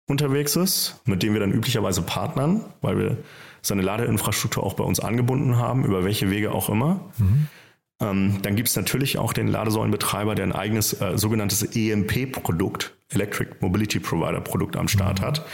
unterwegs 0.07 0.55
ist, 0.55 1.01
mit 1.05 1.23
dem 1.23 1.33
wir 1.33 1.39
dann 1.39 1.51
üblicherweise 1.51 2.01
partnern, 2.01 2.63
weil 2.81 2.97
wir 2.97 3.17
seine 3.61 3.81
Ladeinfrastruktur 3.81 4.63
auch 4.63 4.73
bei 4.73 4.83
uns 4.83 4.99
angebunden 4.99 5.57
haben, 5.57 5.85
über 5.85 6.03
welche 6.03 6.29
Wege 6.29 6.51
auch 6.51 6.69
immer. 6.69 6.99
Mhm. 7.17 7.47
Ähm, 8.01 8.39
dann 8.41 8.55
gibt 8.55 8.69
es 8.69 8.75
natürlich 8.75 9.17
auch 9.17 9.33
den 9.33 9.47
Ladesäulenbetreiber, 9.47 10.35
der 10.35 10.45
ein 10.45 10.51
eigenes 10.51 10.99
äh, 10.99 11.17
sogenanntes 11.17 11.63
EMP-Produkt, 11.75 12.95
Electric 13.09 13.51
Mobility 13.59 13.99
Provider 13.99 14.41
Produkt 14.41 14.75
am 14.75 14.87
Start 14.87 15.21
mhm. 15.21 15.25
hat. 15.25 15.45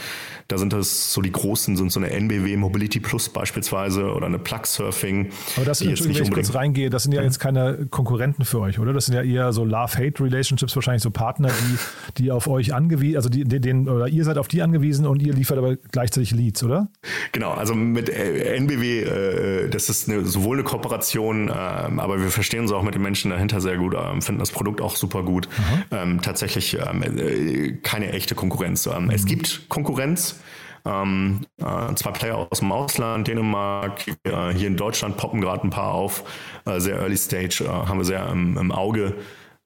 Da 0.50 0.58
sind 0.58 0.72
das 0.72 1.12
so 1.12 1.22
die 1.22 1.30
großen, 1.30 1.76
sind 1.76 1.92
so 1.92 2.00
eine 2.00 2.10
NBW 2.10 2.56
Mobility 2.56 2.98
Plus 2.98 3.28
beispielsweise 3.28 4.12
oder 4.12 4.26
eine 4.26 4.38
Plug 4.38 4.64
Surfing. 4.64 5.30
Aber 5.56 5.64
das 5.64 5.78
sind, 5.78 6.04
wenn 6.04 6.22
ich 6.22 6.30
kurz 6.30 6.54
reingehe, 6.54 6.90
das 6.90 7.04
sind 7.04 7.12
ja 7.12 7.22
jetzt 7.22 7.38
keine 7.38 7.86
Konkurrenten 7.90 8.44
für 8.44 8.60
euch, 8.60 8.78
oder? 8.78 8.92
Das 8.92 9.06
sind 9.06 9.14
ja 9.14 9.22
eher 9.22 9.52
so 9.52 9.64
Love-Hate-Relationships, 9.64 10.74
wahrscheinlich 10.74 11.02
so 11.02 11.10
Partner, 11.10 11.48
die, 11.48 12.22
die 12.22 12.32
auf 12.32 12.48
euch 12.48 12.74
angewiesen, 12.74 13.16
also 13.16 13.28
die, 13.28 13.44
den, 13.44 13.88
oder 13.88 14.08
ihr 14.08 14.24
seid 14.24 14.38
auf 14.38 14.48
die 14.48 14.62
angewiesen 14.62 15.06
und 15.06 15.22
ihr 15.22 15.32
liefert 15.32 15.58
aber 15.58 15.76
gleichzeitig 15.76 16.32
Leads, 16.32 16.64
oder? 16.64 16.88
Genau, 17.30 17.52
also 17.52 17.74
mit 17.74 18.08
äh, 18.08 18.56
NBW, 18.56 19.02
äh, 19.02 19.68
das 19.68 19.88
ist 19.88 20.08
eine, 20.08 20.24
sowohl 20.24 20.56
eine 20.56 20.64
Kooperation, 20.64 21.48
äh, 21.48 21.52
aber 21.52 22.20
wir 22.20 22.30
verstehen 22.30 22.62
uns 22.62 22.72
auch 22.72 22.82
mit 22.82 22.94
den 22.94 23.02
Menschen 23.02 23.30
dahinter 23.30 23.60
sehr 23.60 23.76
gut, 23.76 23.94
äh, 23.94 24.20
finden 24.20 24.40
das 24.40 24.50
Produkt 24.50 24.80
auch 24.80 24.96
super 24.96 25.22
gut. 25.22 25.48
Ähm, 25.92 26.20
tatsächlich 26.22 26.76
ähm, 26.76 27.02
äh, 27.02 27.72
keine 27.82 28.12
echte 28.12 28.34
Konkurrenz. 28.34 28.86
Ähm, 28.86 29.04
mhm. 29.04 29.10
Es 29.10 29.26
gibt 29.26 29.68
Konkurrenz, 29.68 30.39
ähm, 30.84 31.46
äh, 31.58 31.94
zwei 31.94 32.10
Player 32.12 32.48
aus 32.50 32.60
dem 32.60 32.72
Ausland, 32.72 33.28
Dänemark, 33.28 34.08
äh, 34.24 34.52
hier 34.54 34.68
in 34.68 34.76
Deutschland 34.76 35.16
poppen 35.16 35.40
gerade 35.40 35.64
ein 35.64 35.70
paar 35.70 35.92
auf. 35.92 36.24
Äh, 36.64 36.80
sehr 36.80 36.98
early 36.98 37.16
stage, 37.16 37.64
äh, 37.64 37.68
haben 37.68 37.98
wir 37.98 38.04
sehr 38.04 38.28
im, 38.28 38.56
im 38.56 38.72
Auge, 38.72 39.16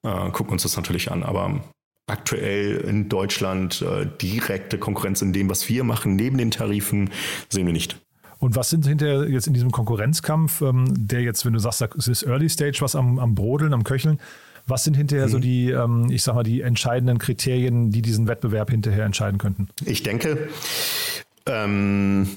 äh, 0.03 0.29
gucken 0.31 0.53
uns 0.53 0.63
das 0.63 0.75
natürlich 0.75 1.11
an. 1.11 1.23
Aber 1.23 1.61
aktuell 2.07 2.77
in 2.77 3.09
Deutschland 3.09 3.81
äh, 3.81 4.05
direkte 4.21 4.77
Konkurrenz 4.77 5.21
in 5.21 5.33
dem, 5.33 5.49
was 5.49 5.69
wir 5.69 5.83
machen, 5.83 6.15
neben 6.15 6.37
den 6.37 6.51
Tarifen, 6.51 7.09
sehen 7.49 7.65
wir 7.65 7.73
nicht. 7.73 7.99
Und 8.37 8.55
was 8.55 8.69
sind 8.69 8.85
hinterher 8.85 9.27
jetzt 9.29 9.47
in 9.47 9.53
diesem 9.53 9.71
Konkurrenzkampf, 9.71 10.61
ähm, 10.61 10.85
der 10.95 11.21
jetzt, 11.21 11.45
wenn 11.45 11.53
du 11.53 11.59
sagst, 11.59 11.81
es 11.97 12.07
ist 12.07 12.23
Early 12.23 12.49
Stage, 12.49 12.77
was 12.81 12.95
am, 12.95 13.17
am 13.17 13.33
Brodeln, 13.33 13.73
am 13.73 13.83
Köcheln, 13.83 14.19
was 14.67 14.83
sind 14.83 14.95
hinterher 14.95 15.27
mhm. 15.27 15.31
so 15.31 15.39
die, 15.39 15.71
ähm, 15.71 16.09
ich 16.09 16.23
sag 16.23 16.35
mal, 16.35 16.43
die 16.43 16.61
entscheidenden 16.61 17.17
Kriterien, 17.17 17.91
die 17.91 18.01
diesen 18.01 18.27
Wettbewerb 18.27 18.69
hinterher 18.71 19.05
entscheiden 19.05 19.37
könnten? 19.37 19.69
Ich 19.85 20.03
denke, 20.03 20.49
ähm, 21.45 22.27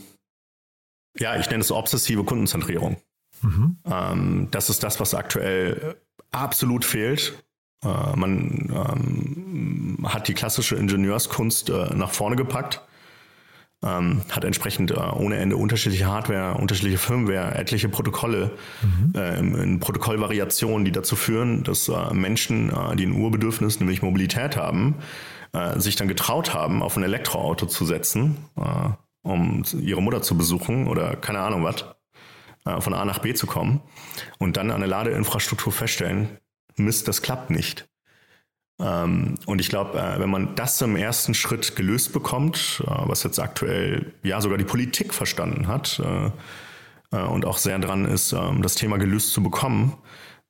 ja, 1.19 1.39
ich 1.39 1.49
nenne 1.51 1.63
es 1.63 1.73
obsessive 1.73 2.25
Kundenzentrierung. 2.25 2.97
Mhm. 3.43 3.79
Ähm, 3.85 4.49
das 4.51 4.71
ist 4.71 4.83
das, 4.83 5.01
was 5.01 5.15
aktuell 5.15 5.97
absolut 6.33 6.85
fehlt. 6.85 7.43
Äh, 7.83 8.17
man 8.17 8.71
ähm, 8.75 9.99
hat 10.09 10.29
die 10.29 10.35
klassische 10.35 10.77
Ingenieurskunst 10.77 11.71
äh, 11.71 11.95
nach 11.95 12.11
vorne 12.11 12.37
gepackt 12.37 12.83
ähm, 13.85 14.23
hat 14.31 14.45
entsprechend 14.45 14.91
äh, 14.91 14.95
ohne 14.95 15.37
Ende 15.37 15.57
unterschiedliche 15.57 16.07
Hardware, 16.07 16.55
unterschiedliche 16.59 16.99
Firmware, 16.99 17.55
etliche 17.55 17.89
Protokolle 17.89 18.51
mhm. 18.83 19.13
äh, 19.15 19.39
in 19.39 19.81
Protokollvariationen, 19.81 20.85
die 20.85 20.93
dazu 20.93 21.15
führen, 21.15 21.63
dass 21.63 21.89
äh, 21.89 22.13
Menschen, 22.13 22.71
äh, 22.71 22.97
die 22.97 23.07
ein 23.07 23.13
Urbedürfnis, 23.13 23.79
nämlich 23.79 24.03
Mobilität 24.03 24.57
haben, 24.57 24.97
äh, 25.53 25.79
sich 25.79 25.97
dann 25.97 26.09
getraut 26.09 26.55
haben, 26.55 26.83
auf 26.83 26.97
ein 26.97 27.05
Elektroauto 27.05 27.67
zu 27.67 27.85
setzen, 27.85 28.39
äh, 28.57 28.91
um 29.23 29.63
ihre 29.81 30.03
Mutter 30.03 30.23
zu 30.23 30.37
besuchen 30.37 30.89
oder 30.89 31.17
keine 31.17 31.41
Ahnung 31.41 31.65
was, 31.65 31.85
von 32.81 32.93
A 32.93 33.05
nach 33.05 33.21
B 33.21 33.33
zu 33.33 33.47
kommen 33.47 33.81
und 34.39 34.59
dann 34.59 34.71
eine 34.71 34.87
Ladeinfrastruktur 34.87 35.73
feststellen, 35.73 36.29
Mist, 36.77 37.09
das 37.09 37.23
klappt 37.23 37.51
nicht. 37.51 37.89
Ähm, 38.81 39.35
und 39.47 39.61
ich 39.61 39.69
glaube, 39.69 39.99
äh, 39.99 40.21
wenn 40.21 40.31
man 40.31 40.55
das 40.55 40.81
im 40.83 40.97
ersten 40.97 41.35
Schritt 41.35 41.75
gelöst 41.77 42.13
bekommt, 42.13 42.83
äh, 42.87 42.91
was 43.07 43.23
jetzt 43.23 43.41
aktuell 43.41 44.13
ja 44.23 44.41
sogar 44.41 44.59
die 44.59 44.65
Politik 44.65 45.13
verstanden 45.15 45.67
hat 45.67 46.01
äh, 47.11 47.17
und 47.17 47.45
auch 47.45 47.59
sehr 47.59 47.79
dran 47.79 48.05
ist, 48.05 48.33
ähm, 48.33 48.63
das 48.63 48.75
Thema 48.75 48.99
gelöst 48.99 49.33
zu 49.33 49.43
bekommen, 49.43 49.97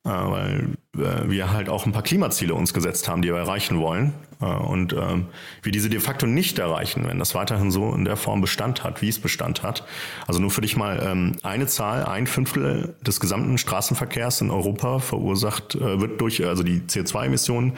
weil 0.03 0.77
äh, 0.95 1.29
wir 1.29 1.51
halt 1.51 1.69
auch 1.69 1.85
ein 1.85 1.91
paar 1.91 2.03
Klimaziele 2.03 2.53
uns 2.53 2.73
gesetzt 2.73 3.07
haben, 3.09 3.21
die 3.21 3.29
wir 3.29 3.37
erreichen 3.37 3.79
wollen. 3.79 4.13
Äh, 4.41 4.45
und 4.45 4.93
ähm, 4.93 5.27
wir 5.61 5.71
diese 5.71 5.89
de 5.89 5.99
facto 5.99 6.25
nicht 6.25 6.57
erreichen, 6.57 7.05
wenn 7.07 7.19
das 7.19 7.35
weiterhin 7.35 7.69
so 7.69 7.93
in 7.93 8.05
der 8.05 8.15
Form 8.15 8.39
Bestand 8.41 8.83
hat, 8.83 9.01
wie 9.01 9.09
es 9.09 9.19
Bestand 9.19 9.61
hat. 9.61 9.85
Also 10.25 10.39
nur 10.39 10.51
für 10.51 10.61
dich 10.61 10.77
mal 10.77 11.05
ähm, 11.05 11.35
eine 11.43 11.67
Zahl, 11.67 12.05
ein 12.05 12.27
Fünftel 12.27 12.95
des 13.01 13.19
gesamten 13.19 13.57
Straßenverkehrs 13.57 14.41
in 14.41 14.51
Europa 14.51 14.99
verursacht, 14.99 15.77
wird 15.79 16.21
durch, 16.21 16.45
also 16.45 16.63
die 16.63 16.81
CO2-Emissionen 16.81 17.73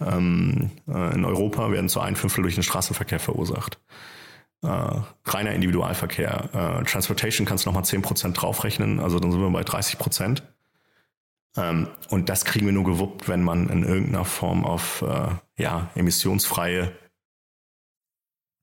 ähm, 0.00 0.70
in 0.86 1.24
Europa 1.24 1.70
werden 1.70 1.88
zu 1.88 2.00
ein 2.00 2.16
Fünftel 2.16 2.42
durch 2.42 2.54
den 2.54 2.62
Straßenverkehr 2.62 3.20
verursacht. 3.20 3.78
Uh, 4.64 5.02
reiner 5.26 5.52
Individualverkehr. 5.52 6.48
Uh, 6.52 6.82
Transportation 6.84 7.46
kannst 7.46 7.66
du 7.66 7.68
nochmal 7.68 7.84
10% 7.84 8.32
draufrechnen, 8.32 9.00
also 9.00 9.20
dann 9.20 9.30
sind 9.30 9.40
wir 9.40 9.50
bei 9.50 9.62
30 9.62 9.98
Prozent. 9.98 10.42
Ähm, 11.56 11.88
und 12.10 12.28
das 12.28 12.44
kriegen 12.44 12.66
wir 12.66 12.72
nur 12.72 12.84
gewuppt, 12.84 13.28
wenn 13.28 13.42
man 13.42 13.68
in 13.68 13.82
irgendeiner 13.82 14.24
Form 14.24 14.64
auf 14.64 15.02
äh, 15.02 15.28
ja, 15.62 15.90
emissionsfreie 15.94 16.92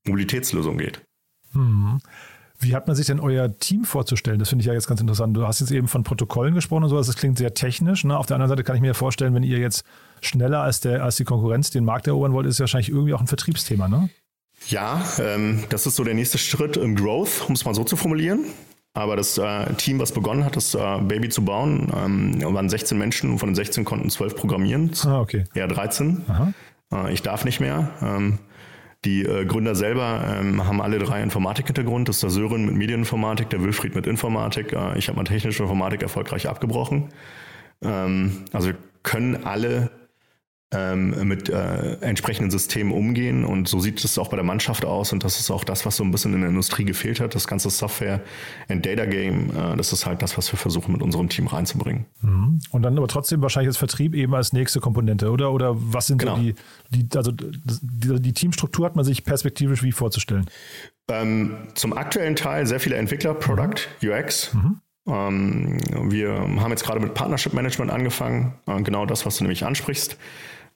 Mobilitätslösung 0.06 0.78
geht. 0.78 1.02
Hm. 1.52 1.98
Wie 2.58 2.74
hat 2.74 2.86
man 2.86 2.96
sich 2.96 3.06
denn 3.06 3.20
euer 3.20 3.58
Team 3.58 3.84
vorzustellen? 3.84 4.38
Das 4.38 4.48
finde 4.48 4.62
ich 4.62 4.66
ja 4.66 4.72
jetzt 4.72 4.86
ganz 4.86 5.00
interessant. 5.00 5.36
Du 5.36 5.46
hast 5.46 5.60
jetzt 5.60 5.72
eben 5.72 5.88
von 5.88 6.02
Protokollen 6.02 6.54
gesprochen 6.54 6.84
und 6.84 6.90
sowas. 6.90 7.06
Das 7.06 7.16
klingt 7.16 7.36
sehr 7.36 7.52
technisch. 7.52 8.04
Ne? 8.04 8.16
Auf 8.16 8.26
der 8.26 8.36
anderen 8.36 8.48
Seite 8.48 8.64
kann 8.64 8.76
ich 8.76 8.82
mir 8.82 8.94
vorstellen, 8.94 9.34
wenn 9.34 9.42
ihr 9.42 9.58
jetzt 9.58 9.84
schneller 10.20 10.62
als, 10.62 10.80
der, 10.80 11.02
als 11.02 11.16
die 11.16 11.24
Konkurrenz 11.24 11.70
den 11.70 11.84
Markt 11.84 12.06
erobern 12.06 12.32
wollt, 12.32 12.46
ist 12.46 12.54
es 12.54 12.60
wahrscheinlich 12.60 12.90
irgendwie 12.90 13.12
auch 13.12 13.20
ein 13.20 13.26
Vertriebsthema, 13.26 13.88
ne? 13.88 14.08
Ja, 14.68 15.02
ähm, 15.18 15.64
das 15.68 15.84
ist 15.84 15.96
so 15.96 16.04
der 16.04 16.14
nächste 16.14 16.38
Schritt 16.38 16.78
im 16.78 16.94
Growth, 16.94 17.44
um 17.48 17.54
es 17.54 17.64
mal 17.66 17.74
so 17.74 17.84
zu 17.84 17.96
formulieren. 17.96 18.46
Aber 18.94 19.16
das 19.16 19.36
äh, 19.38 19.74
Team, 19.74 19.98
was 19.98 20.12
begonnen 20.12 20.44
hat, 20.44 20.54
das 20.54 20.74
äh, 20.74 20.98
Baby 21.02 21.28
zu 21.28 21.44
bauen, 21.44 21.92
ähm, 21.94 22.54
waren 22.54 22.68
16 22.68 22.96
Menschen 22.96 23.32
und 23.32 23.38
von 23.38 23.48
den 23.48 23.56
16 23.56 23.84
konnten 23.84 24.08
12 24.08 24.36
programmieren. 24.36 24.92
Ah, 25.04 25.20
okay. 25.20 25.44
Eher 25.52 25.66
13. 25.66 26.24
Äh, 26.92 27.12
ich 27.12 27.22
darf 27.22 27.44
nicht 27.44 27.58
mehr. 27.58 27.90
Ähm, 28.00 28.38
die 29.04 29.22
äh, 29.22 29.44
Gründer 29.44 29.74
selber 29.74 30.38
ähm, 30.38 30.66
haben 30.66 30.80
alle 30.80 30.98
drei 31.00 31.22
Informatik-Hintergrund. 31.22 32.08
Das 32.08 32.16
ist 32.16 32.22
der 32.22 32.30
Sören 32.30 32.64
mit 32.64 32.76
Medieninformatik, 32.76 33.50
der 33.50 33.62
Wilfried 33.62 33.96
mit 33.96 34.06
Informatik. 34.06 34.72
Äh, 34.72 34.96
ich 34.96 35.08
habe 35.08 35.16
mal 35.16 35.24
technische 35.24 35.64
Informatik 35.64 36.02
erfolgreich 36.02 36.48
abgebrochen. 36.48 37.10
Ähm, 37.82 38.44
also 38.52 38.68
wir 38.68 38.76
können 39.02 39.44
alle 39.44 39.90
ähm, 40.72 41.28
mit 41.28 41.48
äh, 41.48 41.94
entsprechenden 42.00 42.50
Systemen 42.50 42.92
umgehen. 42.92 43.44
Und 43.44 43.68
so 43.68 43.80
sieht 43.80 44.04
es 44.04 44.18
auch 44.18 44.28
bei 44.28 44.36
der 44.36 44.44
Mannschaft 44.44 44.84
aus. 44.84 45.12
Und 45.12 45.24
das 45.24 45.38
ist 45.38 45.50
auch 45.50 45.64
das, 45.64 45.86
was 45.86 45.96
so 45.96 46.04
ein 46.04 46.10
bisschen 46.10 46.34
in 46.34 46.40
der 46.40 46.50
Industrie 46.50 46.84
gefehlt 46.84 47.20
hat. 47.20 47.34
Das 47.34 47.46
ganze 47.46 47.70
Software 47.70 48.20
and 48.68 48.84
Data 48.84 49.04
Game, 49.04 49.50
äh, 49.50 49.76
das 49.76 49.92
ist 49.92 50.06
halt 50.06 50.22
das, 50.22 50.36
was 50.36 50.52
wir 50.52 50.58
versuchen 50.58 50.92
mit 50.92 51.02
unserem 51.02 51.28
Team 51.28 51.46
reinzubringen. 51.46 52.06
Mhm. 52.22 52.60
Und 52.70 52.82
dann 52.82 52.96
aber 52.96 53.08
trotzdem 53.08 53.42
wahrscheinlich 53.42 53.68
das 53.70 53.76
Vertrieb 53.76 54.14
eben 54.14 54.34
als 54.34 54.52
nächste 54.52 54.80
Komponente, 54.80 55.30
oder? 55.30 55.52
Oder 55.52 55.74
was 55.76 56.08
sind 56.08 56.18
genau. 56.18 56.36
so 56.36 56.42
die, 56.42 56.54
die, 56.90 57.16
also 57.16 57.30
die, 57.32 58.20
die 58.20 58.32
Teamstruktur 58.32 58.86
hat 58.86 58.96
man 58.96 59.04
sich 59.04 59.24
perspektivisch 59.24 59.82
wie 59.82 59.92
vorzustellen? 59.92 60.46
Ähm, 61.08 61.68
zum 61.74 61.92
aktuellen 61.92 62.34
Teil 62.34 62.66
sehr 62.66 62.80
viele 62.80 62.96
Entwickler, 62.96 63.34
Product, 63.34 63.88
mhm. 64.00 64.08
UX. 64.08 64.54
Mhm. 64.54 64.80
Ähm, 65.06 65.78
wir 66.10 66.32
haben 66.32 66.70
jetzt 66.70 66.84
gerade 66.84 66.98
mit 66.98 67.14
Partnership 67.14 67.52
Management 67.52 67.90
angefangen, 67.90 68.54
äh, 68.66 68.80
genau 68.82 69.04
das, 69.06 69.26
was 69.26 69.36
du 69.36 69.44
nämlich 69.44 69.64
ansprichst. 69.64 70.16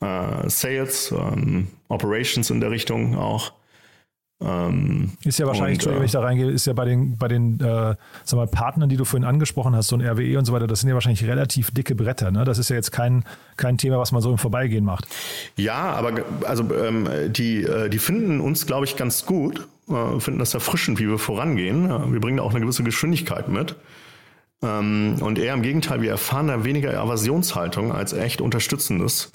Äh, 0.01 0.49
Sales, 0.49 1.13
ähm, 1.13 1.69
Operations 1.89 2.51
in 2.51 2.61
der 2.61 2.71
Richtung 2.71 3.17
auch. 3.17 3.53
Ähm, 4.41 5.15
ist 5.25 5.41
ja 5.41 5.47
wahrscheinlich, 5.47 5.85
und, 5.85 5.97
wenn 5.97 6.05
ich 6.05 6.13
da 6.13 6.21
reingehe, 6.21 6.49
ist 6.49 6.67
ja 6.67 6.73
bei 6.73 6.85
den, 6.85 7.19
bei 7.19 7.27
den 7.27 7.59
äh, 7.59 7.97
sag 8.25 8.37
mal, 8.37 8.47
Partnern, 8.47 8.89
die 8.89 8.97
du 8.97 9.05
vorhin 9.05 9.27
angesprochen 9.27 9.75
hast, 9.75 9.89
so 9.89 9.97
ein 9.97 10.01
RWE 10.01 10.39
und 10.39 10.45
so 10.45 10.53
weiter, 10.53 10.69
das 10.69 10.81
sind 10.81 10.89
ja 10.89 10.95
wahrscheinlich 10.95 11.25
relativ 11.25 11.73
dicke 11.73 11.97
Bretter. 11.97 12.31
Ne? 12.31 12.45
Das 12.45 12.59
ist 12.59 12.71
ja 12.71 12.77
jetzt 12.77 12.93
kein, 12.93 13.25
kein 13.57 13.79
Thema, 13.79 13.99
was 13.99 14.13
man 14.13 14.23
so 14.23 14.31
im 14.31 14.39
Vorbeigehen 14.39 14.85
macht. 14.85 15.09
Ja, 15.57 15.93
aber 15.93 16.25
also 16.45 16.63
ähm, 16.73 17.09
die, 17.33 17.65
äh, 17.65 17.89
die 17.89 17.99
finden 17.99 18.41
uns, 18.41 18.67
glaube 18.67 18.85
ich, 18.85 18.95
ganz 18.95 19.27
gut, 19.27 19.67
äh, 19.89 20.21
finden 20.21 20.39
das 20.39 20.55
erfrischend, 20.55 21.01
wie 21.01 21.09
wir 21.09 21.19
vorangehen. 21.19 22.13
Wir 22.13 22.21
bringen 22.21 22.37
da 22.37 22.45
auch 22.45 22.53
eine 22.53 22.61
gewisse 22.61 22.85
Geschwindigkeit 22.85 23.49
mit. 23.49 23.75
Ähm, 24.63 25.17
und 25.21 25.41
eher 25.41 25.55
im 25.55 25.63
Gegenteil, 25.63 26.01
wir 26.01 26.11
erfahren 26.11 26.47
da 26.47 26.63
weniger 26.63 26.97
Aversionshaltung 26.97 27.93
als 27.93 28.13
echt 28.13 28.41
Unterstützendes. 28.41 29.33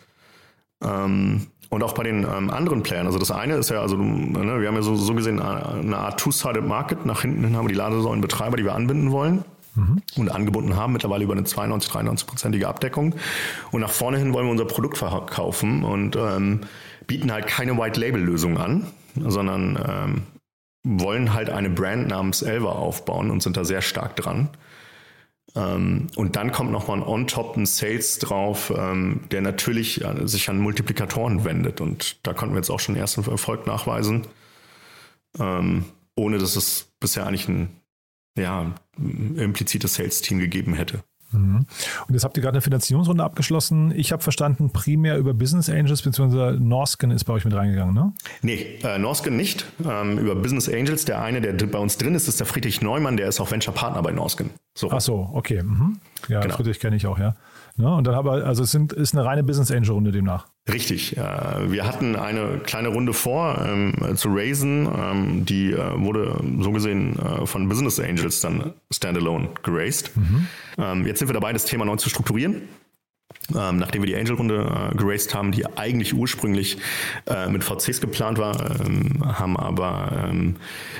Ähm, 0.83 1.47
und 1.69 1.83
auch 1.83 1.93
bei 1.93 2.03
den 2.03 2.23
ähm, 2.23 2.51
anderen 2.51 2.83
Playern. 2.83 3.07
Also 3.07 3.17
das 3.17 3.31
eine 3.31 3.55
ist 3.55 3.71
ja, 3.71 3.81
also 3.81 3.97
ne, 3.97 4.61
wir 4.61 4.67
haben 4.67 4.75
ja 4.75 4.83
so, 4.83 4.95
so 4.95 5.15
gesehen 5.15 5.41
eine 5.41 5.97
Art 5.97 6.19
Two-Sided 6.19 6.65
Market. 6.65 7.05
Nach 7.05 7.21
hinten 7.21 7.43
hin 7.43 7.57
haben 7.57 7.65
wir 7.65 7.69
die 7.69 7.79
Ladesäulenbetreiber, 7.79 8.57
die 8.57 8.63
wir 8.63 8.75
anbinden 8.75 9.11
wollen. 9.11 9.43
Mhm. 9.75 10.01
Und 10.17 10.31
angebunden 10.31 10.75
haben, 10.75 10.93
mittlerweile 10.93 11.23
über 11.23 11.33
eine 11.33 11.45
92, 11.45 11.91
93-prozentige 11.91 12.65
Abdeckung. 12.65 13.15
Und 13.71 13.81
nach 13.81 13.89
vorne 13.89 14.19
hin 14.19 14.33
wollen 14.33 14.45
wir 14.45 14.51
unser 14.51 14.65
Produkt 14.65 14.97
verkaufen 14.97 15.83
und 15.83 16.15
ähm, 16.15 16.61
bieten 17.07 17.31
halt 17.31 17.47
keine 17.47 17.75
White-Label-Lösung 17.75 18.59
an, 18.59 18.85
sondern 19.15 19.79
ähm, 19.87 20.21
wollen 20.83 21.33
halt 21.33 21.49
eine 21.49 21.71
Brand 21.71 22.09
namens 22.09 22.43
Elva 22.43 22.73
aufbauen 22.73 23.31
und 23.31 23.41
sind 23.41 23.57
da 23.57 23.65
sehr 23.65 23.81
stark 23.81 24.15
dran. 24.15 24.49
Ähm, 25.55 26.07
und 26.15 26.35
dann 26.35 26.51
kommt 26.51 26.71
nochmal 26.71 26.97
ein 26.97 27.03
On-Top, 27.03 27.57
ein 27.57 27.65
Sales 27.65 28.19
drauf, 28.19 28.73
ähm, 28.75 29.21
der 29.31 29.41
natürlich 29.41 30.03
äh, 30.03 30.27
sich 30.27 30.49
an 30.49 30.59
Multiplikatoren 30.59 31.43
wendet. 31.43 31.81
Und 31.81 32.25
da 32.25 32.33
konnten 32.33 32.55
wir 32.55 32.59
jetzt 32.59 32.69
auch 32.69 32.79
schon 32.79 32.95
ersten 32.95 33.29
Erfolg 33.29 33.67
nachweisen, 33.67 34.27
ähm, 35.39 35.85
ohne 36.15 36.39
dass 36.39 36.55
es 36.55 36.91
bisher 36.99 37.27
eigentlich 37.27 37.47
ein 37.47 37.69
ja, 38.37 38.73
implizites 38.97 39.95
Sales-Team 39.95 40.39
gegeben 40.39 40.73
hätte. 40.73 41.03
Mhm. 41.33 41.65
Und 42.07 42.13
jetzt 42.13 42.23
habt 42.23 42.37
ihr 42.37 42.43
gerade 42.43 42.55
eine 42.55 42.61
Finanzierungsrunde 42.61 43.23
abgeschlossen. 43.23 43.93
Ich 43.95 44.11
habe 44.11 44.21
verstanden, 44.21 44.71
primär 44.71 45.17
über 45.17 45.33
Business 45.33 45.69
Angels, 45.69 46.01
beziehungsweise 46.01 46.57
Norsken 46.59 47.11
ist 47.11 47.25
bei 47.25 47.33
euch 47.33 47.45
mit 47.45 47.53
reingegangen, 47.53 47.93
ne? 47.93 48.13
Nee, 48.41 48.79
äh, 48.83 48.97
Norsken 48.97 49.35
nicht. 49.35 49.65
Ähm, 49.85 50.17
über 50.17 50.35
Business 50.35 50.69
Angels. 50.69 51.05
Der 51.05 51.21
eine, 51.21 51.41
der 51.41 51.53
bei 51.67 51.79
uns 51.79 51.97
drin 51.97 52.15
ist, 52.15 52.27
ist 52.27 52.39
der 52.39 52.47
Friedrich 52.47 52.81
Neumann, 52.81 53.17
der 53.17 53.27
ist 53.27 53.39
auch 53.39 53.51
Venture 53.51 53.73
Partner 53.73 54.01
bei 54.01 54.11
Norsken. 54.11 54.51
So. 54.75 54.91
Ach 54.91 55.01
so, 55.01 55.29
okay. 55.33 55.61
Mhm. 55.63 55.99
Ja, 56.27 56.41
genau. 56.41 56.55
Friedrich 56.55 56.79
kenne 56.79 56.95
ich 56.95 57.05
auch, 57.07 57.19
ja. 57.19 57.35
Ne? 57.75 57.93
Und 57.93 58.05
dann 58.05 58.15
aber, 58.15 58.45
also 58.45 58.63
es 58.63 58.71
sind, 58.71 58.93
ist 58.93 59.13
eine 59.15 59.25
reine 59.25 59.43
Business 59.43 59.71
Angel 59.71 59.91
Runde 59.91 60.11
demnach. 60.11 60.47
Richtig. 60.71 61.17
Wir 61.17 61.85
hatten 61.85 62.15
eine 62.15 62.59
kleine 62.63 62.87
Runde 62.87 63.13
vor 63.13 63.61
ähm, 63.65 64.15
zu 64.15 64.29
raisen. 64.31 64.87
Ähm, 64.87 65.45
die 65.45 65.73
äh, 65.73 65.99
wurde 65.99 66.39
so 66.59 66.71
gesehen 66.71 67.19
äh, 67.19 67.45
von 67.45 67.67
Business 67.67 67.99
Angels 67.99 68.39
dann 68.39 68.73
standalone 68.89 69.49
geraced. 69.63 70.15
Mhm. 70.15 70.47
Ähm, 70.77 71.05
jetzt 71.05 71.19
sind 71.19 71.27
wir 71.27 71.33
dabei, 71.33 71.51
das 71.51 71.65
Thema 71.65 71.83
neu 71.83 71.97
zu 71.97 72.09
strukturieren. 72.09 72.61
Ähm, 73.53 73.77
nachdem 73.77 74.01
wir 74.01 74.07
die 74.07 74.15
Angel-Runde 74.15 74.91
äh, 74.93 74.95
geraced 74.95 75.35
haben, 75.35 75.51
die 75.51 75.65
eigentlich 75.65 76.13
ursprünglich 76.13 76.77
äh, 77.27 77.49
mit 77.49 77.63
VCs 77.63 77.99
geplant 77.99 78.37
war, 78.37 78.79
ähm, 78.79 79.21
haben 79.37 79.57
aber 79.57 80.27
ähm, 80.29 80.55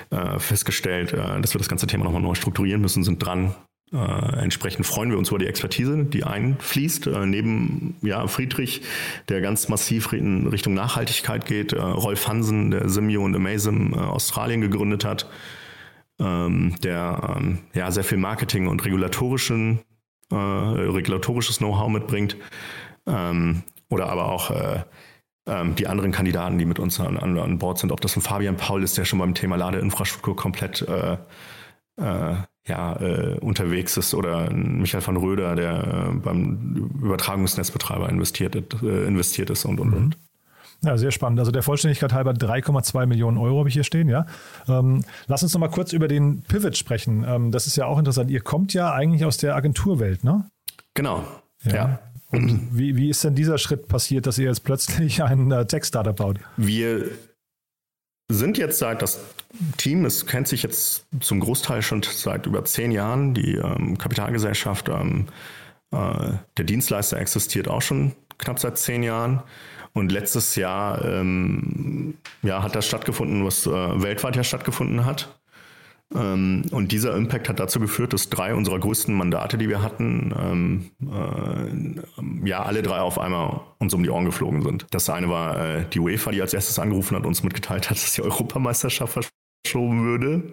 äh, 0.10 0.40
festgestellt, 0.40 1.14
äh, 1.14 1.40
dass 1.42 1.54
wir 1.54 1.60
das 1.60 1.70
ganze 1.70 1.88
Thema 1.88 2.04
nochmal 2.04 2.22
neu 2.22 2.36
strukturieren 2.36 2.82
müssen, 2.82 3.04
sind 3.04 3.26
dran, 3.26 3.56
äh, 3.94 4.42
entsprechend 4.42 4.88
freuen 4.88 5.12
wir 5.12 5.20
uns 5.20 5.30
über 5.30 5.38
die 5.38 5.46
Expertise, 5.46 6.04
die 6.04 6.24
einfließt. 6.24 7.08
Äh, 7.08 7.26
neben 7.28 7.96
ja, 8.02 8.26
Friedrich, 8.28 8.82
der 9.30 9.42
ganz 9.42 9.70
massiv 9.70 10.14
in 10.14 10.48
Richtung 10.48 10.74
Nachhaltigkeit 10.74 11.46
geht, 11.46 11.74
äh, 11.74 11.80
Rolf 11.80 12.28
Hansen, 12.28 12.72
der 12.72 12.90
Simio 12.90 13.24
und 13.24 13.36
Amazim 13.36 13.94
äh, 13.94 13.98
Australien 13.98 14.62
gegründet 14.62 15.06
hat, 15.06 15.30
ähm, 16.20 16.76
der 16.82 17.36
ähm, 17.38 17.60
ja, 17.76 17.92
sehr 17.92 18.04
viel 18.04 18.18
Marketing 18.18 18.68
und 18.68 18.84
regulatorischen, 18.84 19.82
äh, 20.32 20.36
regulatorisches 20.36 21.60
Know-how 21.60 21.90
mitbringt. 21.90 22.36
Ähm, 23.06 23.62
oder 23.90 24.10
aber 24.10 24.32
auch 24.32 24.50
äh, 24.50 24.84
ähm, 25.46 25.76
die 25.76 25.86
anderen 25.86 26.12
Kandidaten, 26.12 26.58
die 26.58 26.66
mit 26.66 26.80
uns 26.80 27.00
an, 27.00 27.18
an, 27.18 27.38
an 27.38 27.60
Bord 27.60 27.78
sind, 27.78 27.92
ob 27.92 28.02
das 28.02 28.16
ein 28.16 28.22
Fabian 28.22 28.58
Paul 28.58 28.82
ist, 28.82 28.98
der 28.98 29.06
schon 29.06 29.20
beim 29.20 29.36
Thema 29.36 29.56
Ladeinfrastruktur 29.56 30.36
komplett 30.36 30.84
ja, 32.66 32.96
äh, 33.02 33.38
unterwegs 33.40 33.98
ist 33.98 34.14
oder 34.14 34.50
Michael 34.52 35.06
van 35.06 35.18
Röder, 35.18 35.56
der 35.56 36.12
äh, 36.12 36.16
beim 36.16 36.92
Übertragungsnetzbetreiber 37.02 38.10
investiert, 38.10 38.56
äh, 38.82 39.06
investiert 39.06 39.50
ist 39.50 39.66
und 39.66 39.80
und 39.80 39.90
mhm. 39.90 39.98
und. 39.98 40.18
Ja, 40.84 40.98
sehr 40.98 41.12
spannend. 41.12 41.40
Also 41.40 41.52
der 41.52 41.64
Vollständigkeit 41.64 42.12
halber 42.12 42.32
3,2 42.32 43.06
Millionen 43.06 43.38
Euro 43.38 43.60
habe 43.60 43.70
ich 43.70 43.74
hier 43.74 43.86
stehen, 43.86 44.10
ja. 44.10 44.26
Ähm, 44.68 45.04
lass 45.28 45.42
uns 45.42 45.54
noch 45.54 45.62
mal 45.62 45.70
kurz 45.70 45.94
über 45.94 46.10
den 46.10 46.42
Pivot 46.42 46.76
sprechen. 46.76 47.26
Ähm, 47.26 47.52
das 47.52 47.68
ist 47.68 47.78
ja 47.78 47.86
auch 47.86 47.98
interessant. 47.98 48.30
Ihr 48.30 48.42
kommt 48.42 48.74
ja 48.74 48.94
eigentlich 48.94 49.24
aus 49.24 49.38
der 49.38 49.56
Agenturwelt, 49.56 50.26
ne? 50.26 50.50
Genau. 50.94 51.24
Ja. 51.64 51.74
ja. 51.74 52.00
Und 52.32 52.78
wie, 52.78 52.98
wie 52.98 53.10
ist 53.10 53.24
denn 53.24 53.36
dieser 53.36 53.58
Schritt 53.58 53.88
passiert, 53.88 54.26
dass 54.26 54.38
ihr 54.38 54.48
jetzt 54.48 54.64
plötzlich 54.64 55.24
ein 55.24 55.52
äh, 55.52 55.66
Tech-Startup 55.66 56.16
baut? 56.16 56.40
Wir 56.58 57.06
sind 58.30 58.58
jetzt 58.58 58.80
seit 58.80 59.02
das 59.02 59.20
Team, 59.78 60.06
es 60.06 60.26
kennt 60.26 60.48
sich 60.48 60.64
jetzt 60.64 61.06
zum 61.20 61.40
Großteil 61.40 61.82
schon 61.82 62.02
seit 62.04 62.46
über 62.46 62.66
zehn 62.66 62.92
Jahren. 62.92 63.34
Die 63.34 63.56
ähm, 63.56 63.98
Kapitalgesellschaft, 63.98 64.90
ähm, 64.90 65.28
äh, 65.92 66.34
der 66.58 66.66
Dienstleister 66.66 67.18
existiert 67.18 67.68
auch 67.68 67.82
schon 67.82 68.14
knapp 68.38 68.60
seit 68.60 68.78
zehn 68.78 69.04
Jahren. 69.04 69.44
Und 69.94 70.12
letztes 70.12 70.56
Jahr 70.56 71.06
ähm, 71.06 72.18
ja, 72.42 72.64
hat 72.64 72.76
das 72.76 72.88
stattgefunden, 72.88 73.46
was 73.46 73.68
äh, 73.68 74.02
weltweit 74.02 74.36
ja 74.36 74.44
stattgefunden 74.44 75.06
hat. 75.06 75.40
Ähm, 76.16 76.64
und 76.72 76.92
dieser 76.92 77.16
Impact 77.16 77.50
hat 77.50 77.60
dazu 77.60 77.80
geführt, 77.80 78.14
dass 78.14 78.30
drei 78.30 78.54
unserer 78.54 78.80
größten 78.80 79.14
Mandate, 79.14 79.58
die 79.58 79.70
wir 79.70 79.82
hatten, 79.82 80.34
ähm, 80.38 80.92
äh, 81.12 82.48
ja, 82.48 82.64
alle 82.64 82.82
drei 82.82 83.00
auf 83.00 83.20
einmal 83.20 83.62
uns 83.80 83.94
um 83.94 84.04
die 84.04 84.10
Ohren 84.10 84.26
geflogen 84.26 84.62
sind. 84.62 84.86
Das 84.92 85.10
eine 85.10 85.30
war 85.30 85.60
äh, 85.60 85.86
die 85.92 86.00
UEFA, 86.00 86.32
die 86.32 86.42
als 86.42 86.54
erstes 86.54 86.80
angerufen 86.80 87.18
hat, 87.18 87.26
uns 87.26 87.44
mitgeteilt 87.44 87.90
hat, 87.90 87.98
dass 87.98 88.14
die 88.14 88.22
Europameisterschaft 88.22 89.32
verschoben 89.64 90.04
würde. 90.04 90.44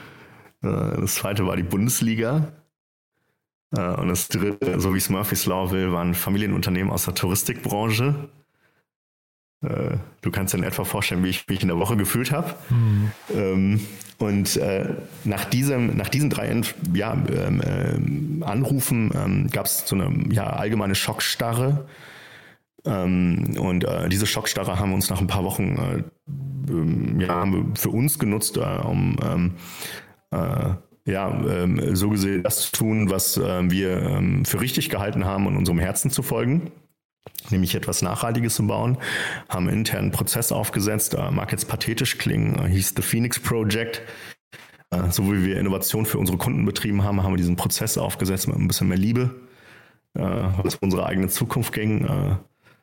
äh, 0.62 1.00
das 1.00 1.16
zweite 1.16 1.46
war 1.46 1.56
die 1.56 1.62
Bundesliga. 1.62 2.52
Äh, 3.76 3.94
und 3.94 4.08
das 4.08 4.28
dritte, 4.28 4.80
so 4.80 4.92
wie 4.92 4.98
es 4.98 5.08
Murphy's 5.08 5.46
Law 5.46 5.70
will, 5.70 5.92
waren 5.92 6.14
Familienunternehmen 6.14 6.92
aus 6.92 7.04
der 7.04 7.14
Touristikbranche. 7.14 8.28
Äh, 9.62 9.96
du 10.20 10.30
kannst 10.30 10.52
dir 10.52 10.58
in 10.58 10.64
etwa 10.64 10.84
vorstellen, 10.84 11.24
wie 11.24 11.30
ich 11.30 11.46
mich 11.48 11.62
in 11.62 11.68
der 11.68 11.78
Woche 11.78 11.96
gefühlt 11.96 12.30
habe. 12.30 12.54
Mhm. 12.68 13.10
Ähm, 13.34 13.80
und 14.18 14.56
äh, 14.56 14.94
nach, 15.24 15.44
diesem, 15.44 15.96
nach 15.96 16.08
diesen 16.08 16.30
drei 16.30 16.62
ja, 16.92 17.12
ähm, 17.14 18.40
äh, 18.40 18.44
Anrufen 18.44 19.10
ähm, 19.14 19.48
gab 19.50 19.66
es 19.66 19.86
so 19.86 19.96
eine 19.96 20.32
ja, 20.32 20.44
allgemeine 20.44 20.94
Schockstarre. 20.94 21.86
Ähm, 22.84 23.56
und 23.58 23.84
äh, 23.84 24.08
diese 24.08 24.26
Schockstarre 24.26 24.78
haben 24.78 24.90
wir 24.90 24.94
uns 24.94 25.10
nach 25.10 25.20
ein 25.20 25.26
paar 25.26 25.44
Wochen 25.44 25.76
äh, 25.76 26.70
ähm, 26.70 27.20
ja, 27.20 27.28
haben 27.28 27.52
wir 27.52 27.80
für 27.80 27.90
uns 27.90 28.18
genutzt, 28.18 28.56
äh, 28.56 28.60
um 28.60 29.16
ähm, 29.22 29.54
ja, 31.08 31.40
so 31.92 32.10
gesehen 32.10 32.42
das 32.42 32.62
zu 32.62 32.72
tun, 32.72 33.10
was 33.10 33.38
wir 33.38 34.20
für 34.44 34.60
richtig 34.60 34.90
gehalten 34.90 35.24
haben 35.24 35.46
und 35.46 35.56
unserem 35.56 35.78
Herzen 35.78 36.10
zu 36.10 36.22
folgen 36.22 36.72
nämlich 37.50 37.74
etwas 37.74 38.02
Nachhaltiges 38.02 38.54
zu 38.54 38.66
bauen, 38.66 38.98
haben 39.48 39.68
einen 39.68 39.78
internen 39.78 40.10
Prozess 40.10 40.52
aufgesetzt, 40.52 41.14
äh, 41.14 41.30
mag 41.30 41.52
jetzt 41.52 41.68
pathetisch 41.68 42.18
klingen, 42.18 42.58
äh, 42.58 42.68
hieß 42.68 42.94
The 42.96 43.02
Phoenix 43.02 43.38
Project. 43.38 44.02
Äh, 44.90 45.10
so 45.10 45.32
wie 45.32 45.44
wir 45.44 45.58
Innovation 45.58 46.06
für 46.06 46.18
unsere 46.18 46.38
Kunden 46.38 46.64
betrieben 46.64 47.04
haben, 47.04 47.22
haben 47.22 47.32
wir 47.32 47.38
diesen 47.38 47.56
Prozess 47.56 47.98
aufgesetzt 47.98 48.48
mit 48.48 48.56
ein 48.56 48.68
bisschen 48.68 48.88
mehr 48.88 48.98
Liebe, 48.98 49.34
was 50.14 50.76
unsere 50.76 51.04
eigene 51.04 51.28
Zukunft 51.28 51.74
ging. 51.74 52.06
Äh, 52.06 52.36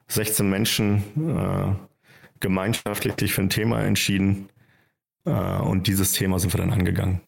16 0.07 0.47
Menschen 0.47 1.03
gemeinschaftlich 2.39 3.33
für 3.33 3.41
ein 3.41 3.49
Thema 3.49 3.81
entschieden 3.81 4.49
und 5.23 5.87
dieses 5.87 6.11
Thema 6.11 6.37
sind 6.37 6.53
wir 6.53 6.59
dann 6.59 6.71
angegangen. 6.71 7.21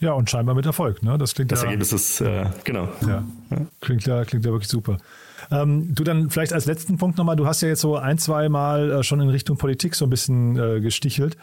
Ja, 0.00 0.12
und 0.12 0.30
scheinbar 0.30 0.54
mit 0.54 0.64
Erfolg. 0.64 1.02
Ne? 1.02 1.18
Das 1.18 1.34
klingt 1.34 1.52
das 1.52 1.60
ja, 1.60 1.66
Ergebnis 1.66 1.92
ist, 1.92 2.20
äh, 2.22 2.46
genau. 2.64 2.88
Ja. 3.06 3.22
Klingt, 3.80 4.06
ja, 4.06 4.24
klingt 4.24 4.46
ja 4.46 4.50
wirklich 4.50 4.70
super. 4.70 4.96
Ähm, 5.50 5.94
du 5.94 6.04
dann 6.04 6.30
vielleicht 6.30 6.52
als 6.52 6.66
letzten 6.66 6.96
Punkt 6.96 7.18
nochmal, 7.18 7.36
du 7.36 7.46
hast 7.46 7.60
ja 7.60 7.68
jetzt 7.68 7.80
so 7.80 7.96
ein, 7.96 8.16
zwei 8.18 8.48
Mal 8.48 8.90
äh, 8.90 9.02
schon 9.02 9.20
in 9.20 9.28
Richtung 9.28 9.58
Politik 9.58 9.94
so 9.94 10.06
ein 10.06 10.10
bisschen 10.10 10.56
äh, 10.56 10.80
gestichelt. 10.80 11.36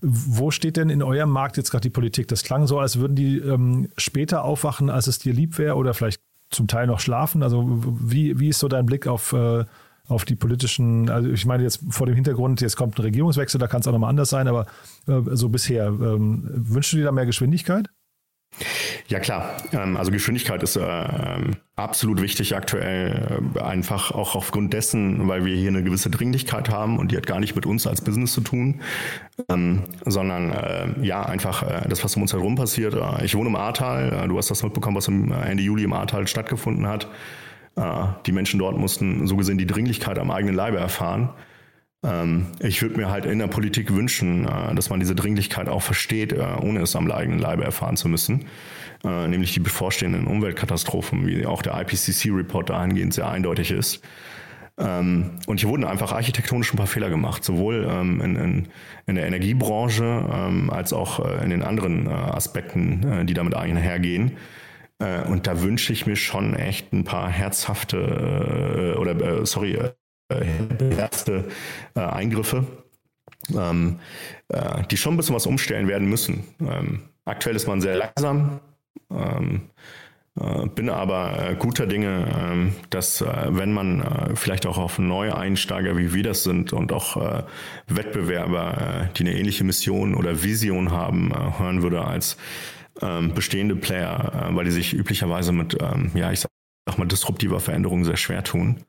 Wo 0.00 0.50
steht 0.50 0.76
denn 0.76 0.90
in 0.90 1.02
eurem 1.02 1.30
Markt 1.30 1.56
jetzt 1.56 1.70
gerade 1.70 1.82
die 1.82 1.90
Politik? 1.90 2.28
Das 2.28 2.44
klang 2.44 2.66
so, 2.66 2.78
als 2.78 2.98
würden 2.98 3.16
die 3.16 3.38
ähm, 3.38 3.88
später 3.96 4.44
aufwachen, 4.44 4.90
als 4.90 5.06
es 5.06 5.18
dir 5.18 5.32
lieb 5.32 5.58
wäre 5.58 5.74
oder 5.76 5.94
vielleicht 5.94 6.20
zum 6.50 6.68
Teil 6.68 6.86
noch 6.86 7.00
schlafen. 7.00 7.42
Also 7.42 7.64
wie, 8.00 8.38
wie 8.38 8.50
ist 8.50 8.60
so 8.60 8.68
dein 8.68 8.86
Blick 8.86 9.06
auf, 9.06 9.32
äh, 9.32 9.64
auf 10.06 10.24
die 10.24 10.36
politischen, 10.36 11.08
also 11.08 11.30
ich 11.30 11.46
meine 11.46 11.62
jetzt 11.62 11.80
vor 11.88 12.06
dem 12.06 12.14
Hintergrund, 12.14 12.60
jetzt 12.60 12.76
kommt 12.76 12.98
ein 12.98 13.02
Regierungswechsel, 13.02 13.58
da 13.58 13.66
kann 13.66 13.80
es 13.80 13.86
auch 13.86 13.92
nochmal 13.92 14.10
anders 14.10 14.28
sein, 14.28 14.46
aber 14.46 14.66
äh, 15.08 15.20
so 15.32 15.48
bisher, 15.48 15.86
ähm, 15.86 16.48
wünschst 16.52 16.92
du 16.92 16.98
dir 16.98 17.04
da 17.04 17.12
mehr 17.12 17.26
Geschwindigkeit? 17.26 17.88
Ja 19.08 19.18
klar, 19.18 19.56
ähm, 19.72 19.96
also 19.96 20.10
Geschwindigkeit 20.10 20.62
ist 20.62 20.76
äh, 20.76 21.08
absolut 21.76 22.22
wichtig 22.22 22.56
aktuell, 22.56 23.42
äh, 23.54 23.60
einfach 23.60 24.12
auch 24.12 24.34
aufgrund 24.34 24.72
dessen, 24.72 25.28
weil 25.28 25.44
wir 25.44 25.54
hier 25.56 25.68
eine 25.68 25.82
gewisse 25.82 26.10
Dringlichkeit 26.10 26.68
haben 26.68 26.98
und 26.98 27.12
die 27.12 27.16
hat 27.16 27.26
gar 27.26 27.40
nicht 27.40 27.54
mit 27.54 27.66
uns 27.66 27.86
als 27.86 28.00
Business 28.00 28.32
zu 28.32 28.40
tun, 28.40 28.80
ähm, 29.48 29.82
sondern 30.04 30.52
äh, 30.52 30.86
ja 31.02 31.24
einfach 31.24 31.64
das, 31.88 32.04
was 32.04 32.16
um 32.16 32.22
uns 32.22 32.32
herum 32.32 32.54
passiert. 32.54 32.96
Ich 33.22 33.34
wohne 33.34 33.48
im 33.48 33.56
Ahrtal, 33.56 34.28
du 34.28 34.38
hast 34.38 34.50
das 34.50 34.62
mitbekommen, 34.62 34.96
was 34.96 35.08
Ende 35.08 35.62
Juli 35.62 35.84
im 35.84 35.92
Ahrtal 35.92 36.26
stattgefunden 36.26 36.86
hat. 36.86 37.08
Die 38.26 38.32
Menschen 38.32 38.60
dort 38.60 38.78
mussten 38.78 39.26
so 39.26 39.36
gesehen 39.36 39.58
die 39.58 39.66
Dringlichkeit 39.66 40.18
am 40.18 40.30
eigenen 40.30 40.54
Leibe 40.54 40.78
erfahren. 40.78 41.30
Ähm, 42.04 42.46
ich 42.60 42.82
würde 42.82 42.96
mir 42.96 43.10
halt 43.10 43.24
in 43.24 43.38
der 43.38 43.46
Politik 43.46 43.94
wünschen, 43.94 44.46
äh, 44.46 44.74
dass 44.74 44.90
man 44.90 45.00
diese 45.00 45.14
Dringlichkeit 45.14 45.68
auch 45.68 45.82
versteht, 45.82 46.32
äh, 46.32 46.44
ohne 46.60 46.80
es 46.80 46.94
am 46.94 47.10
eigenen 47.10 47.38
Leibe 47.38 47.64
erfahren 47.64 47.96
zu 47.96 48.08
müssen. 48.08 48.44
Äh, 49.02 49.28
nämlich 49.28 49.52
die 49.54 49.60
bevorstehenden 49.60 50.26
Umweltkatastrophen, 50.26 51.26
wie 51.26 51.46
auch 51.46 51.62
der 51.62 51.80
IPCC-Report 51.80 52.70
dahingehend 52.70 53.14
sehr 53.14 53.28
eindeutig 53.28 53.70
ist. 53.70 54.02
Ähm, 54.76 55.38
und 55.46 55.60
hier 55.60 55.68
wurden 55.68 55.84
einfach 55.84 56.12
architektonisch 56.12 56.72
ein 56.72 56.76
paar 56.76 56.86
Fehler 56.86 57.10
gemacht, 57.10 57.44
sowohl 57.44 57.86
ähm, 57.88 58.20
in, 58.20 58.36
in, 58.36 58.68
in 59.06 59.14
der 59.14 59.26
Energiebranche 59.26 60.66
als 60.68 60.92
auch 60.92 61.42
in 61.42 61.50
den 61.50 61.62
anderen 61.62 62.08
Aspekten, 62.08 63.26
die 63.26 63.34
damit 63.34 63.54
einhergehen. 63.54 64.32
Und 65.28 65.46
da 65.46 65.60
wünsche 65.60 65.92
ich 65.92 66.06
mir 66.06 66.16
schon 66.16 66.54
echt 66.54 66.92
ein 66.92 67.04
paar 67.04 67.28
herzhafte 67.28 68.96
oder 68.98 69.44
sorry, 69.44 69.78
erste 70.96 71.44
äh, 71.94 72.00
Eingriffe, 72.00 72.66
ähm, 73.56 74.00
äh, 74.48 74.82
die 74.90 74.96
schon 74.96 75.14
ein 75.14 75.16
bisschen 75.16 75.34
was 75.34 75.46
umstellen 75.46 75.88
werden 75.88 76.08
müssen. 76.08 76.44
Ähm, 76.60 77.02
aktuell 77.24 77.56
ist 77.56 77.66
man 77.66 77.80
sehr 77.80 77.96
langsam. 77.96 78.60
Ähm, 79.10 79.70
äh, 80.40 80.66
bin 80.66 80.90
aber 80.90 81.50
äh, 81.50 81.54
guter 81.54 81.86
Dinge, 81.86 82.26
ähm, 82.36 82.74
dass 82.90 83.20
äh, 83.20 83.26
wenn 83.50 83.72
man 83.72 84.00
äh, 84.00 84.34
vielleicht 84.34 84.66
auch 84.66 84.78
auf 84.78 84.98
neue 84.98 85.36
Einsteiger 85.36 85.96
wie 85.96 86.12
wir 86.12 86.24
das 86.24 86.42
sind 86.42 86.72
und 86.72 86.92
auch 86.92 87.16
Wettbewerber, 87.86 89.10
die 89.16 89.22
eine 89.22 89.38
ähnliche 89.38 89.64
Mission 89.64 90.14
oder 90.14 90.42
Vision 90.42 90.90
haben, 90.90 91.32
hören 91.58 91.82
würde 91.82 92.04
als 92.04 92.36
ähm, 93.00 93.34
bestehende 93.34 93.76
Player, 93.76 94.50
weil 94.52 94.64
die 94.64 94.70
sich 94.70 94.94
üblicherweise 94.94 95.52
mit, 95.52 95.76
ähm, 95.80 96.10
ja, 96.14 96.32
ich 96.32 96.40
sag 96.40 96.50
mal, 96.96 97.06
disruptiver 97.06 97.60
Veränderung 97.60 98.04
sehr 98.04 98.16
schwer 98.16 98.42
tun. 98.42 98.84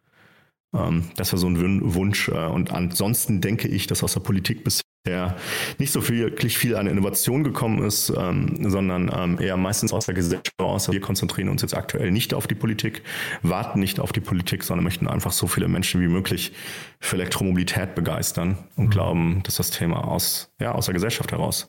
Ähm, 0.75 1.05
das 1.15 1.31
war 1.31 1.39
so 1.39 1.47
ein 1.47 1.95
Wunsch. 1.95 2.29
Äh, 2.29 2.47
und 2.47 2.71
ansonsten 2.71 3.41
denke 3.41 3.67
ich, 3.67 3.87
dass 3.87 4.03
aus 4.03 4.13
der 4.13 4.21
Politik 4.21 4.63
bisher 4.63 5.35
nicht 5.77 5.91
so 5.91 6.01
viel, 6.01 6.19
wirklich 6.19 6.57
viel 6.57 6.75
an 6.75 6.87
Innovation 6.87 7.43
gekommen 7.43 7.83
ist, 7.83 8.11
ähm, 8.17 8.69
sondern 8.69 9.11
ähm, 9.15 9.39
eher 9.39 9.57
meistens 9.57 9.93
aus 9.93 10.05
der 10.05 10.15
Gesellschaft 10.15 10.59
aus. 10.59 10.91
Wir 10.91 11.01
konzentrieren 11.01 11.49
uns 11.49 11.61
jetzt 11.61 11.75
aktuell 11.75 12.11
nicht 12.11 12.33
auf 12.33 12.47
die 12.47 12.55
Politik, 12.55 13.03
warten 13.43 13.79
nicht 13.79 13.99
auf 13.99 14.11
die 14.11 14.21
Politik, 14.21 14.63
sondern 14.63 14.83
möchten 14.83 15.07
einfach 15.07 15.31
so 15.31 15.47
viele 15.47 15.67
Menschen 15.67 16.01
wie 16.01 16.07
möglich 16.07 16.53
für 16.99 17.17
Elektromobilität 17.17 17.95
begeistern 17.95 18.57
und 18.75 18.85
mhm. 18.85 18.89
glauben, 18.89 19.43
dass 19.43 19.55
das 19.55 19.69
Thema 19.69 20.07
aus, 20.07 20.49
ja, 20.59 20.71
aus 20.71 20.85
der 20.85 20.93
Gesellschaft 20.93 21.31
heraus 21.31 21.67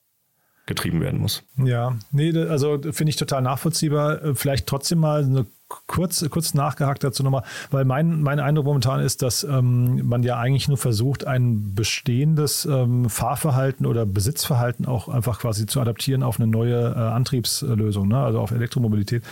getrieben 0.66 1.00
werden 1.00 1.20
muss. 1.20 1.44
Ja, 1.64 1.96
nee, 2.10 2.36
also 2.36 2.80
finde 2.90 3.10
ich 3.10 3.16
total 3.16 3.40
nachvollziehbar. 3.40 4.22
Äh, 4.22 4.34
vielleicht 4.34 4.66
trotzdem 4.66 4.98
mal 4.98 5.24
eine 5.24 5.46
kurz, 5.68 6.24
kurz 6.30 6.54
nachgehakt 6.54 7.02
dazu 7.02 7.22
nochmal, 7.22 7.42
weil 7.70 7.84
mein, 7.84 8.22
mein 8.22 8.40
Eindruck 8.40 8.66
momentan 8.66 9.00
ist, 9.00 9.22
dass 9.22 9.44
ähm, 9.44 10.06
man 10.06 10.22
ja 10.22 10.38
eigentlich 10.38 10.68
nur 10.68 10.76
versucht, 10.76 11.26
ein 11.26 11.74
bestehendes 11.74 12.64
ähm, 12.66 13.08
Fahrverhalten 13.08 13.86
oder 13.86 14.06
Besitzverhalten 14.06 14.86
auch 14.86 15.08
einfach 15.08 15.40
quasi 15.40 15.66
zu 15.66 15.80
adaptieren 15.80 16.22
auf 16.22 16.38
eine 16.38 16.46
neue 16.46 16.94
äh, 16.94 16.98
Antriebslösung, 16.98 18.08
ne? 18.08 18.18
also 18.18 18.40
auf 18.40 18.50
Elektromobilität. 18.50 19.24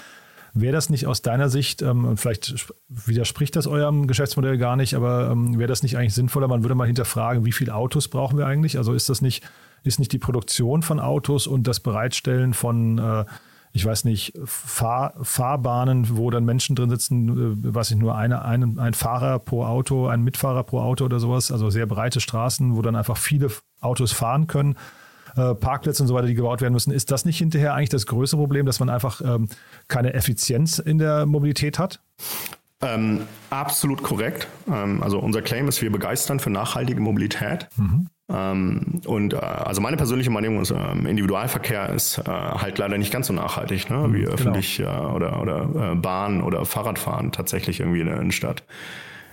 Wäre 0.57 0.73
das 0.73 0.89
nicht 0.89 1.09
aus 1.09 1.21
deiner 1.21 1.49
Sicht, 1.49 1.83
ähm, 1.83 2.17
vielleicht 2.17 2.69
widerspricht 2.89 3.57
das 3.57 3.67
eurem 3.67 4.07
Geschäftsmodell 4.07 4.57
gar 4.57 4.77
nicht, 4.77 4.95
aber 4.95 5.31
ähm, 5.31 5.59
wäre 5.59 5.69
das 5.69 5.83
nicht 5.83 5.99
eigentlich 5.99 6.15
sinnvoller? 6.15 6.47
Man 6.47 6.63
würde 6.63 6.77
mal 6.77 6.87
hinterfragen, 6.87 7.45
wie 7.45 7.53
viele 7.53 7.75
Autos 7.75 8.07
brauchen 8.07 8.39
wir 8.39 8.47
eigentlich? 8.47 8.79
Also 8.79 8.93
ist 8.93 9.09
das 9.09 9.21
nicht, 9.21 9.43
ist 9.83 9.99
nicht 9.99 10.13
die 10.13 10.19
Produktion 10.19 10.83
von 10.83 11.01
Autos 11.01 11.49
und 11.49 11.67
das 11.67 11.81
Bereitstellen 11.81 12.55
von 12.55 12.99
äh, 12.99 13.25
ich 13.77 13.85
weiß 13.85 14.05
nicht, 14.05 14.33
Fahr 14.45 15.15
Fahrbahnen, 15.21 16.17
wo 16.17 16.31
dann 16.31 16.45
Menschen 16.45 16.77
drin 16.77 16.91
sitzen, 16.91 17.29
äh, 17.65 17.75
weiß 17.75 17.91
ich 17.91 17.97
nur, 17.97 18.17
eine, 18.17 18.45
ein, 18.45 18.79
ein 18.79 18.95
Fahrer 18.95 19.41
pro 19.41 19.65
Auto, 19.65 20.07
ein 20.07 20.23
Mitfahrer 20.23 20.63
pro 20.63 20.81
Auto 20.81 21.05
oder 21.05 21.19
sowas, 21.19 21.51
also 21.51 21.71
sehr 21.71 21.87
breite 21.87 22.21
Straßen, 22.21 22.77
wo 22.77 22.83
dann 22.83 22.95
einfach 22.95 23.17
viele 23.17 23.49
Autos 23.81 24.13
fahren 24.13 24.47
können. 24.47 24.77
Äh, 25.37 25.57
Parkplätze 25.57 26.05
und 26.05 26.07
so 26.07 26.15
weiter, 26.15 26.29
die 26.29 26.35
gebaut 26.35 26.61
werden 26.61 26.73
müssen. 26.73 26.93
Ist 26.93 27.11
das 27.11 27.25
nicht 27.25 27.39
hinterher 27.39 27.75
eigentlich 27.75 27.89
das 27.89 28.07
größte 28.07 28.37
Problem, 28.37 28.65
dass 28.65 28.79
man 28.79 28.89
einfach 28.89 29.21
ähm, 29.21 29.49
keine 29.89 30.15
Effizienz 30.15 30.79
in 30.79 30.99
der 30.99 31.27
Mobilität 31.27 31.81
hat? 31.81 32.01
Ähm, 32.81 33.23
absolut 33.51 34.05
korrekt. 34.05 34.47
Ähm, 34.69 35.03
also 35.03 35.19
unser 35.19 35.43
Claim 35.43 35.67
ist, 35.67 35.83
wir 35.83 35.91
begeistern 35.91 36.39
für 36.39 36.51
nachhaltige 36.51 37.01
Mobilität. 37.01 37.67
Mhm. 37.77 38.07
Ähm, 38.29 39.01
und 39.07 39.35
äh, 39.35 39.37
also 39.37 39.81
meine 39.81 39.97
persönliche 39.97 40.31
Meinung 40.31 40.61
ist, 40.61 40.71
ähm, 40.71 41.07
Individualverkehr 41.07 41.91
ist 41.91 42.19
äh, 42.19 42.23
halt 42.25 42.79
leider 42.79 42.97
nicht 42.97 43.13
ganz 43.13 43.27
so 43.27 43.35
nachhaltig, 43.35 43.91
ne? 43.91 44.07
wie 44.13 44.21
genau. 44.21 44.33
öffentlich 44.33 44.81
äh, 44.81 44.85
oder, 44.85 45.43
oder 45.43 45.93
äh, 45.93 45.95
Bahn 45.95 46.43
oder 46.43 46.65
Fahrradfahren 46.65 47.33
tatsächlich 47.33 47.81
irgendwie 47.81 48.01
in 48.01 48.07
der 48.07 48.17
Innenstadt. 48.17 48.63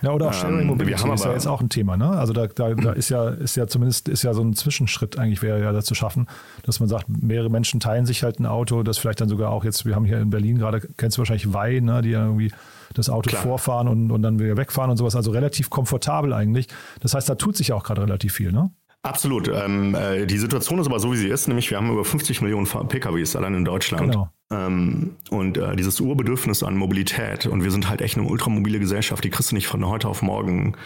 Ja, 0.02 0.10
oder 0.10 0.28
auch 0.28 0.32
Sharing 0.32 0.62
ähm, 0.62 0.66
Mobility 0.66 1.06
ähm, 1.06 1.14
ist 1.14 1.24
ja 1.24 1.32
jetzt 1.32 1.46
auch 1.46 1.60
ein 1.60 1.68
Thema, 1.68 1.96
ne? 1.96 2.10
Also 2.10 2.32
da, 2.32 2.48
da, 2.48 2.74
da 2.74 2.92
ist 2.92 3.08
ja, 3.08 3.28
ist 3.28 3.56
ja 3.56 3.68
zumindest 3.68 4.08
ist 4.08 4.24
ja 4.24 4.34
so 4.34 4.42
ein 4.42 4.54
Zwischenschritt 4.54 5.16
eigentlich 5.16 5.42
wäre 5.42 5.62
ja 5.62 5.72
da 5.72 5.80
zu 5.80 5.94
schaffen, 5.94 6.26
dass 6.64 6.80
man 6.80 6.88
sagt, 6.88 7.06
mehrere 7.08 7.50
Menschen 7.50 7.78
teilen 7.78 8.04
sich 8.04 8.24
halt 8.24 8.40
ein 8.40 8.46
Auto, 8.46 8.82
das 8.82 8.98
vielleicht 8.98 9.20
dann 9.20 9.28
sogar 9.28 9.50
auch 9.50 9.64
jetzt, 9.64 9.86
wir 9.86 9.94
haben 9.94 10.04
hier 10.04 10.18
in 10.18 10.30
Berlin 10.30 10.58
gerade, 10.58 10.80
kennst 10.96 11.16
du 11.16 11.20
wahrscheinlich 11.20 11.54
Wei, 11.54 11.78
ne, 11.78 12.02
die 12.02 12.10
ja 12.10 12.24
irgendwie 12.24 12.52
das 12.94 13.08
Auto 13.08 13.30
Klar. 13.30 13.42
vorfahren 13.42 13.88
und, 13.88 14.10
und 14.10 14.22
dann 14.22 14.38
wieder 14.38 14.56
wegfahren 14.56 14.90
und 14.90 14.96
sowas, 14.96 15.14
also 15.14 15.30
relativ 15.30 15.70
komfortabel 15.70 16.32
eigentlich. 16.32 16.66
Das 17.00 17.14
heißt, 17.14 17.28
da 17.28 17.36
tut 17.36 17.56
sich 17.56 17.72
auch 17.72 17.84
gerade 17.84 18.02
relativ 18.02 18.34
viel, 18.34 18.52
ne? 18.52 18.70
Absolut. 19.02 19.48
Ähm, 19.48 19.96
äh, 19.96 20.26
die 20.26 20.38
Situation 20.38 20.78
ist 20.78 20.86
aber 20.86 21.00
so, 21.00 21.12
wie 21.12 21.16
sie 21.16 21.28
ist, 21.28 21.48
nämlich 21.48 21.70
wir 21.70 21.78
haben 21.78 21.90
über 21.90 22.04
50 22.04 22.40
Millionen 22.40 22.66
PKWs 22.66 23.34
allein 23.34 23.54
in 23.54 23.64
Deutschland. 23.64 24.12
Genau. 24.12 24.30
Ähm, 24.50 25.16
und 25.30 25.58
äh, 25.58 25.74
dieses 25.74 26.00
Urbedürfnis 26.00 26.62
an 26.62 26.76
Mobilität, 26.76 27.46
und 27.46 27.64
wir 27.64 27.72
sind 27.72 27.88
halt 27.88 28.00
echt 28.00 28.16
eine 28.16 28.28
ultramobile 28.28 28.78
Gesellschaft, 28.78 29.24
die 29.24 29.30
kriegst 29.30 29.50
du 29.50 29.56
nicht 29.56 29.66
von 29.66 29.84
heute 29.86 30.08
auf 30.08 30.22
morgen 30.22 30.76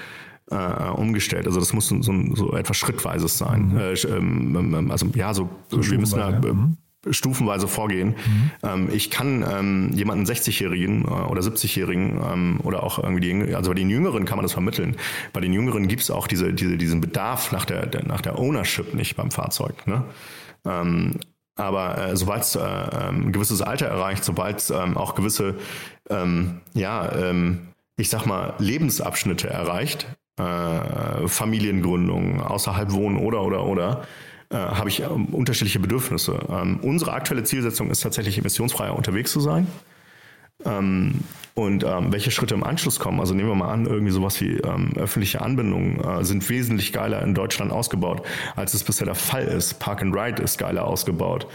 äh, 0.51 0.57
umgestellt. 0.57 1.47
Also 1.47 1.61
das 1.61 1.75
muss 1.75 1.89
so, 1.89 2.01
so, 2.03 2.57
etwas 2.57 2.77
Schrittweises 2.79 3.37
sein. 3.37 3.69
Mhm. 3.69 3.79
Äh, 3.79 3.93
ähm, 3.93 4.75
ähm, 4.75 4.91
also 4.91 5.07
ja, 5.15 5.35
so, 5.35 5.51
so 5.69 5.85
wir 5.85 5.99
müssen 5.99 6.19
da, 6.19 6.31
ja. 6.31 6.41
Stufenweise 7.11 7.69
vorgehen. 7.69 8.09
Mhm. 8.09 8.51
Ähm, 8.63 8.89
ich 8.93 9.11
kann 9.11 9.45
ähm, 9.49 9.91
jemanden 9.93 10.25
60-Jährigen 10.25 11.05
äh, 11.05 11.09
oder 11.09 11.41
70-Jährigen 11.41 12.21
ähm, 12.23 12.61
oder 12.63 12.83
auch 12.83 12.99
irgendwie 12.99 13.21
die, 13.21 13.55
also 13.55 13.71
bei 13.71 13.75
den 13.75 13.91
Jüngeren 13.91 14.25
kann 14.25 14.37
man 14.37 14.45
das 14.45 14.53
vermitteln. 14.53 14.97
Bei 15.33 15.41
den 15.41 15.53
Jüngeren 15.53 15.89
gibt 15.89 16.03
es 16.03 16.11
auch 16.11 16.27
diese, 16.27 16.53
diese, 16.53 16.77
diesen 16.77 17.01
Bedarf 17.01 17.53
nach 17.53 17.65
der, 17.65 17.87
der, 17.87 18.05
nach 18.05 18.21
der 18.21 18.39
Ownership 18.39 18.95
nicht 18.95 19.17
beim 19.17 19.31
Fahrzeug. 19.31 19.87
Ne? 19.87 20.05
Ähm, 20.65 21.21
aber 21.57 21.99
äh, 21.99 22.17
sobald 22.17 22.43
es 22.43 22.55
äh, 22.55 22.61
ähm, 22.61 23.29
ein 23.29 23.33
gewisses 23.33 23.63
Alter 23.63 23.87
erreicht, 23.87 24.25
sobald 24.25 24.59
es 24.59 24.71
ähm, 24.71 24.97
auch 24.97 25.15
gewisse, 25.15 25.57
ja, 26.75 27.33
ich 27.97 28.09
sag 28.11 28.27
mal, 28.27 28.55
Lebensabschnitte 28.59 29.51
erreicht, 29.51 30.07
äh, 30.39 31.29
Familiengründung, 31.29 32.43
außerhalb 32.43 32.93
wohnen 32.93 33.17
oder 33.17 33.43
oder 33.43 33.65
oder, 33.65 34.03
äh, 34.51 34.57
habe 34.57 34.89
ich 34.89 35.01
ähm, 35.01 35.27
unterschiedliche 35.27 35.81
Bedürfnisse. 35.81 36.39
Ähm, 36.49 36.81
unsere 36.83 37.13
aktuelle 37.13 37.45
Zielsetzung 37.45 37.91
ist 37.91 38.01
tatsächlich 38.01 38.39
emissionsfreier 38.39 38.95
unterwegs 38.95 39.33
zu 39.33 39.41
sein. 39.41 39.67
Ähm, 40.65 41.21
und 41.55 41.85
ähm, 41.85 42.13
welche 42.13 42.31
Schritte 42.31 42.55
im 42.55 42.65
Anschluss 42.65 42.99
kommen, 42.99 43.19
also 43.19 43.33
nehmen 43.33 43.49
wir 43.49 43.55
mal 43.55 43.73
an, 43.73 43.87
irgendwie 43.87 44.13
sowas 44.13 44.39
wie 44.43 44.59
ähm, 44.59 44.93
öffentliche 44.97 45.41
Anbindungen 45.41 46.01
äh, 46.05 46.23
sind 46.23 46.47
wesentlich 46.51 46.93
geiler 46.93 47.23
in 47.23 47.35
Deutschland 47.35 47.73
ausgebaut, 47.73 48.27
als 48.57 48.75
es 48.75 48.85
bisher 48.85 49.07
der 49.07 49.15
Fall 49.15 49.45
ist. 49.45 49.79
Park 49.79 50.03
and 50.03 50.15
Ride 50.15 50.43
ist 50.43 50.59
geiler 50.59 50.85
ausgebaut 50.85 51.47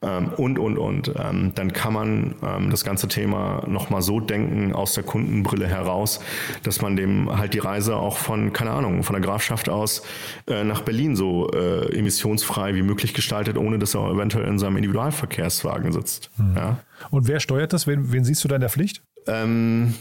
ähm, 0.00 0.28
und, 0.36 0.60
und, 0.60 0.78
und. 0.78 1.12
Ähm, 1.18 1.52
dann 1.56 1.72
kann 1.72 1.92
man 1.92 2.34
ähm, 2.40 2.70
das 2.70 2.84
ganze 2.84 3.08
Thema 3.08 3.64
nochmal 3.66 4.00
so 4.00 4.20
denken 4.20 4.72
aus 4.72 4.94
der 4.94 5.02
Kundenbrille 5.02 5.66
heraus, 5.66 6.20
dass 6.62 6.80
man 6.80 6.94
dem 6.94 7.36
halt 7.36 7.52
die 7.54 7.58
Reise 7.58 7.96
auch 7.96 8.16
von, 8.16 8.52
keine 8.52 8.70
Ahnung, 8.70 9.02
von 9.02 9.14
der 9.14 9.22
Grafschaft 9.22 9.68
aus 9.68 10.02
äh, 10.46 10.62
nach 10.62 10.82
Berlin 10.82 11.16
so 11.16 11.50
äh, 11.50 11.98
emissionsfrei 11.98 12.76
wie 12.76 12.82
möglich 12.82 13.12
gestaltet, 13.12 13.56
ohne 13.58 13.80
dass 13.80 13.96
er 13.96 14.08
eventuell 14.08 14.46
in 14.46 14.60
seinem 14.60 14.76
Individualverkehrswagen 14.76 15.90
sitzt. 15.90 16.30
Hm. 16.36 16.54
Ja? 16.54 16.78
Und 17.10 17.28
wer 17.28 17.40
steuert 17.40 17.72
das? 17.72 17.86
Wen, 17.86 18.12
wen 18.12 18.24
siehst 18.24 18.42
du 18.44 18.48
da 18.48 18.56
in 18.56 18.60
der 18.60 18.70
Pflicht? 18.70 19.02
Ähm, 19.26 19.94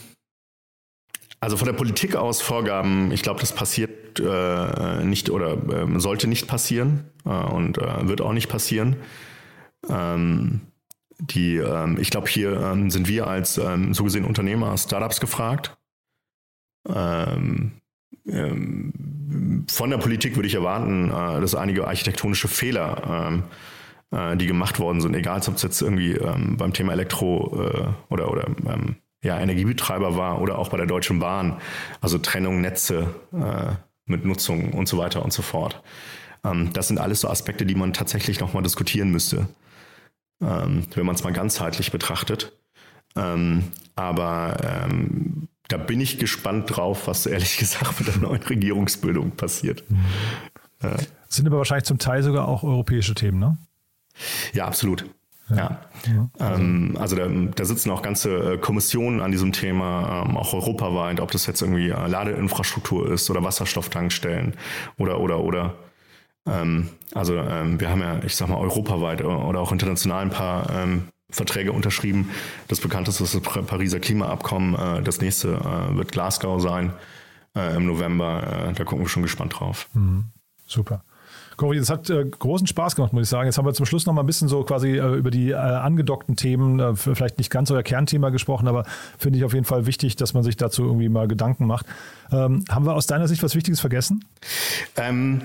also 1.40 1.58
von 1.58 1.68
der 1.68 1.74
Politik 1.74 2.16
aus 2.16 2.42
Vorgaben, 2.42 3.12
ich 3.12 3.22
glaube, 3.22 3.40
das 3.40 3.54
passiert 3.54 4.20
äh, 4.20 5.04
nicht 5.04 5.30
oder 5.30 5.54
äh, 5.54 6.00
sollte 6.00 6.28
nicht 6.28 6.48
passieren 6.48 7.06
äh, 7.26 7.30
und 7.30 7.78
äh, 7.78 8.08
wird 8.08 8.22
auch 8.22 8.34
nicht 8.34 8.50
passieren. 8.50 8.96
Ähm, 9.88 10.62
die, 11.20 11.58
ähm, 11.58 11.98
ich 12.00 12.10
glaube, 12.10 12.28
hier 12.28 12.60
ähm, 12.60 12.90
sind 12.90 13.08
wir 13.08 13.28
als 13.28 13.58
ähm, 13.58 13.94
so 13.94 14.04
gesehen 14.04 14.26
Unternehmer, 14.26 14.76
Startups 14.78 15.20
gefragt. 15.20 15.78
Ähm, 16.88 17.74
ähm, 18.28 19.66
von 19.70 19.90
der 19.90 19.98
Politik 19.98 20.36
würde 20.36 20.48
ich 20.48 20.56
erwarten, 20.56 21.10
äh, 21.10 21.42
dass 21.42 21.56
einige 21.56 21.88
architektonische 21.88 22.48
Fehler, 22.48 23.44
äh, 24.12 24.38
die 24.38 24.48
gemacht 24.48 24.80
worden 24.80 25.02
sind, 25.02 25.16
egal 25.16 25.42
ob 25.48 25.56
es 25.56 25.64
jetzt 25.64 25.82
irgendwie 25.82 26.14
ähm, 26.14 26.58
beim 26.58 26.74
Thema 26.74 26.94
Elektro 26.94 27.62
äh, 27.62 28.14
oder, 28.14 28.32
oder 28.32 28.48
ähm, 28.48 28.96
ja, 29.24 29.40
Energiebetreiber 29.40 30.16
war 30.16 30.42
oder 30.42 30.58
auch 30.58 30.70
bei 30.70 30.78
der 30.78 30.86
Deutschen 30.86 31.20
Bahn, 31.20 31.60
also 32.02 32.18
Trennung 32.18 32.62
Netze 32.62 33.16
äh, 33.34 33.74
mit 34.06 34.26
Nutzung 34.26 34.74
und 34.74 34.88
so 34.88 34.98
weiter 34.98 35.24
und 35.24 35.34
so 35.34 35.42
fort. 35.42 35.82
Ähm, 36.44 36.72
das 36.74 36.88
sind 36.88 37.00
alles 37.00 37.22
so 37.22 37.30
Aspekte, 37.30 37.66
die 37.66 37.76
man 37.76 37.94
tatsächlich 37.94 38.40
nochmal 38.40 38.64
diskutieren 38.64 39.12
müsste, 39.12 39.48
ähm, 40.42 40.86
wenn 40.94 41.06
man 41.06 41.16
es 41.16 41.24
mal 41.24 41.34
ganzheitlich 41.34 41.92
betrachtet. 41.92 42.58
Ähm, 43.16 43.66
aber 43.96 44.58
ähm, 44.64 45.48
da 45.68 45.78
bin 45.78 46.00
ich 46.00 46.20
gespannt 46.20 46.76
drauf, 46.76 47.08
was 47.08 47.26
ehrlich 47.26 47.58
gesagt 47.60 48.00
mit 48.00 48.08
der 48.08 48.22
neuen 48.22 48.44
Regierungsbildung 48.44 49.32
passiert. 49.32 49.90
Mhm. 49.90 50.06
Ja. 50.84 50.96
Sind 51.28 51.48
aber 51.48 51.58
wahrscheinlich 51.58 51.86
zum 51.86 51.98
Teil 51.98 52.24
sogar 52.24 52.48
auch 52.48 52.64
europäische 52.64 53.16
Themen, 53.16 53.40
ne? 53.40 53.58
Ja, 54.54 54.66
absolut. 54.66 55.06
Ja. 55.50 55.80
ja. 56.06 56.30
Ähm, 56.40 56.98
also 57.00 57.16
da, 57.16 57.28
da, 57.28 57.66
sitzen 57.66 57.90
auch 57.92 58.02
ganze 58.02 58.54
äh, 58.54 58.58
Kommissionen 58.58 59.22
an 59.22 59.32
diesem 59.32 59.54
Thema, 59.54 60.26
ähm, 60.26 60.36
auch 60.36 60.54
europaweit, 60.54 61.22
ob 61.22 61.32
das 61.32 61.46
jetzt 61.46 61.62
irgendwie 61.62 61.90
äh, 61.90 62.08
Ladeinfrastruktur 62.08 63.10
ist 63.12 63.30
oder 63.30 63.44
Wasserstofftankstellen 63.44 64.56
oder 64.98 65.20
oder 65.20 65.40
oder. 65.40 65.76
Ähm, 66.46 66.90
also 67.14 67.36
ähm, 67.38 67.80
wir 67.80 67.90
haben 67.90 68.02
ja, 68.02 68.20
ich 68.24 68.36
sag 68.36 68.50
mal, 68.50 68.58
europaweit 68.58 69.24
oder 69.24 69.60
auch 69.60 69.72
international 69.72 70.24
ein 70.24 70.32
paar 70.32 70.70
ähm, 70.70 71.08
Verträge 71.30 71.72
unterschrieben. 71.72 72.32
Das 72.68 72.82
bekannteste 72.82 73.24
ist 73.24 73.36
das 73.36 73.42
Pariser 73.42 74.00
Klimaabkommen. 74.00 74.76
Äh, 74.76 75.04
das 75.04 75.22
nächste 75.22 75.54
äh, 75.54 75.96
wird 75.96 76.12
Glasgow 76.12 76.62
sein 76.62 76.92
äh, 77.56 77.76
im 77.76 77.86
November. 77.86 78.74
da 78.76 78.84
gucken 78.84 79.06
wir 79.06 79.10
schon 79.10 79.24
gespannt 79.24 79.60
drauf. 79.60 79.88
Mhm. 79.94 80.26
Super. 80.66 81.04
Cory, 81.58 81.80
das 81.80 81.90
hat 81.90 82.10
äh, 82.10 82.24
großen 82.24 82.68
Spaß 82.68 82.96
gemacht, 82.96 83.14
muss 83.14 83.24
ich 83.24 83.30
sagen. 83.30 83.48
Jetzt 83.48 83.58
haben 83.58 83.66
wir 83.66 83.74
zum 83.74 83.86
Schluss 83.86 84.06
noch 84.06 84.14
mal 84.14 84.22
ein 84.22 84.28
bisschen 84.28 84.48
so 84.48 84.64
quasi 84.64 84.98
äh, 84.98 85.16
über 85.16 85.32
die 85.32 85.50
äh, 85.50 85.56
angedockten 85.56 86.36
Themen, 86.36 86.80
äh, 86.80 86.96
vielleicht 86.96 87.40
nicht 87.40 87.50
ganz 87.50 87.72
euer 87.72 87.84
Kernthema 87.84 88.30
gesprochen, 88.30 88.68
aber 88.68 88.86
finde 89.18 89.40
ich 89.40 89.46
auf 89.46 89.54
jeden 89.54 89.66
Fall 89.66 89.88
wichtig, 89.88 90.16
dass 90.16 90.34
man 90.34 90.44
sich 90.44 90.56
dazu 90.56 90.84
irgendwie 90.84 91.10
mal 91.10 91.28
Gedanken 91.28 91.66
macht. 91.66 91.88
Ähm, 92.32 92.64
haben 92.70 92.86
wir 92.86 92.94
aus 92.94 93.08
deiner 93.08 93.28
Sicht 93.28 93.42
was 93.42 93.56
Wichtiges 93.56 93.80
vergessen? 93.80 94.24
Ähm, 94.96 95.42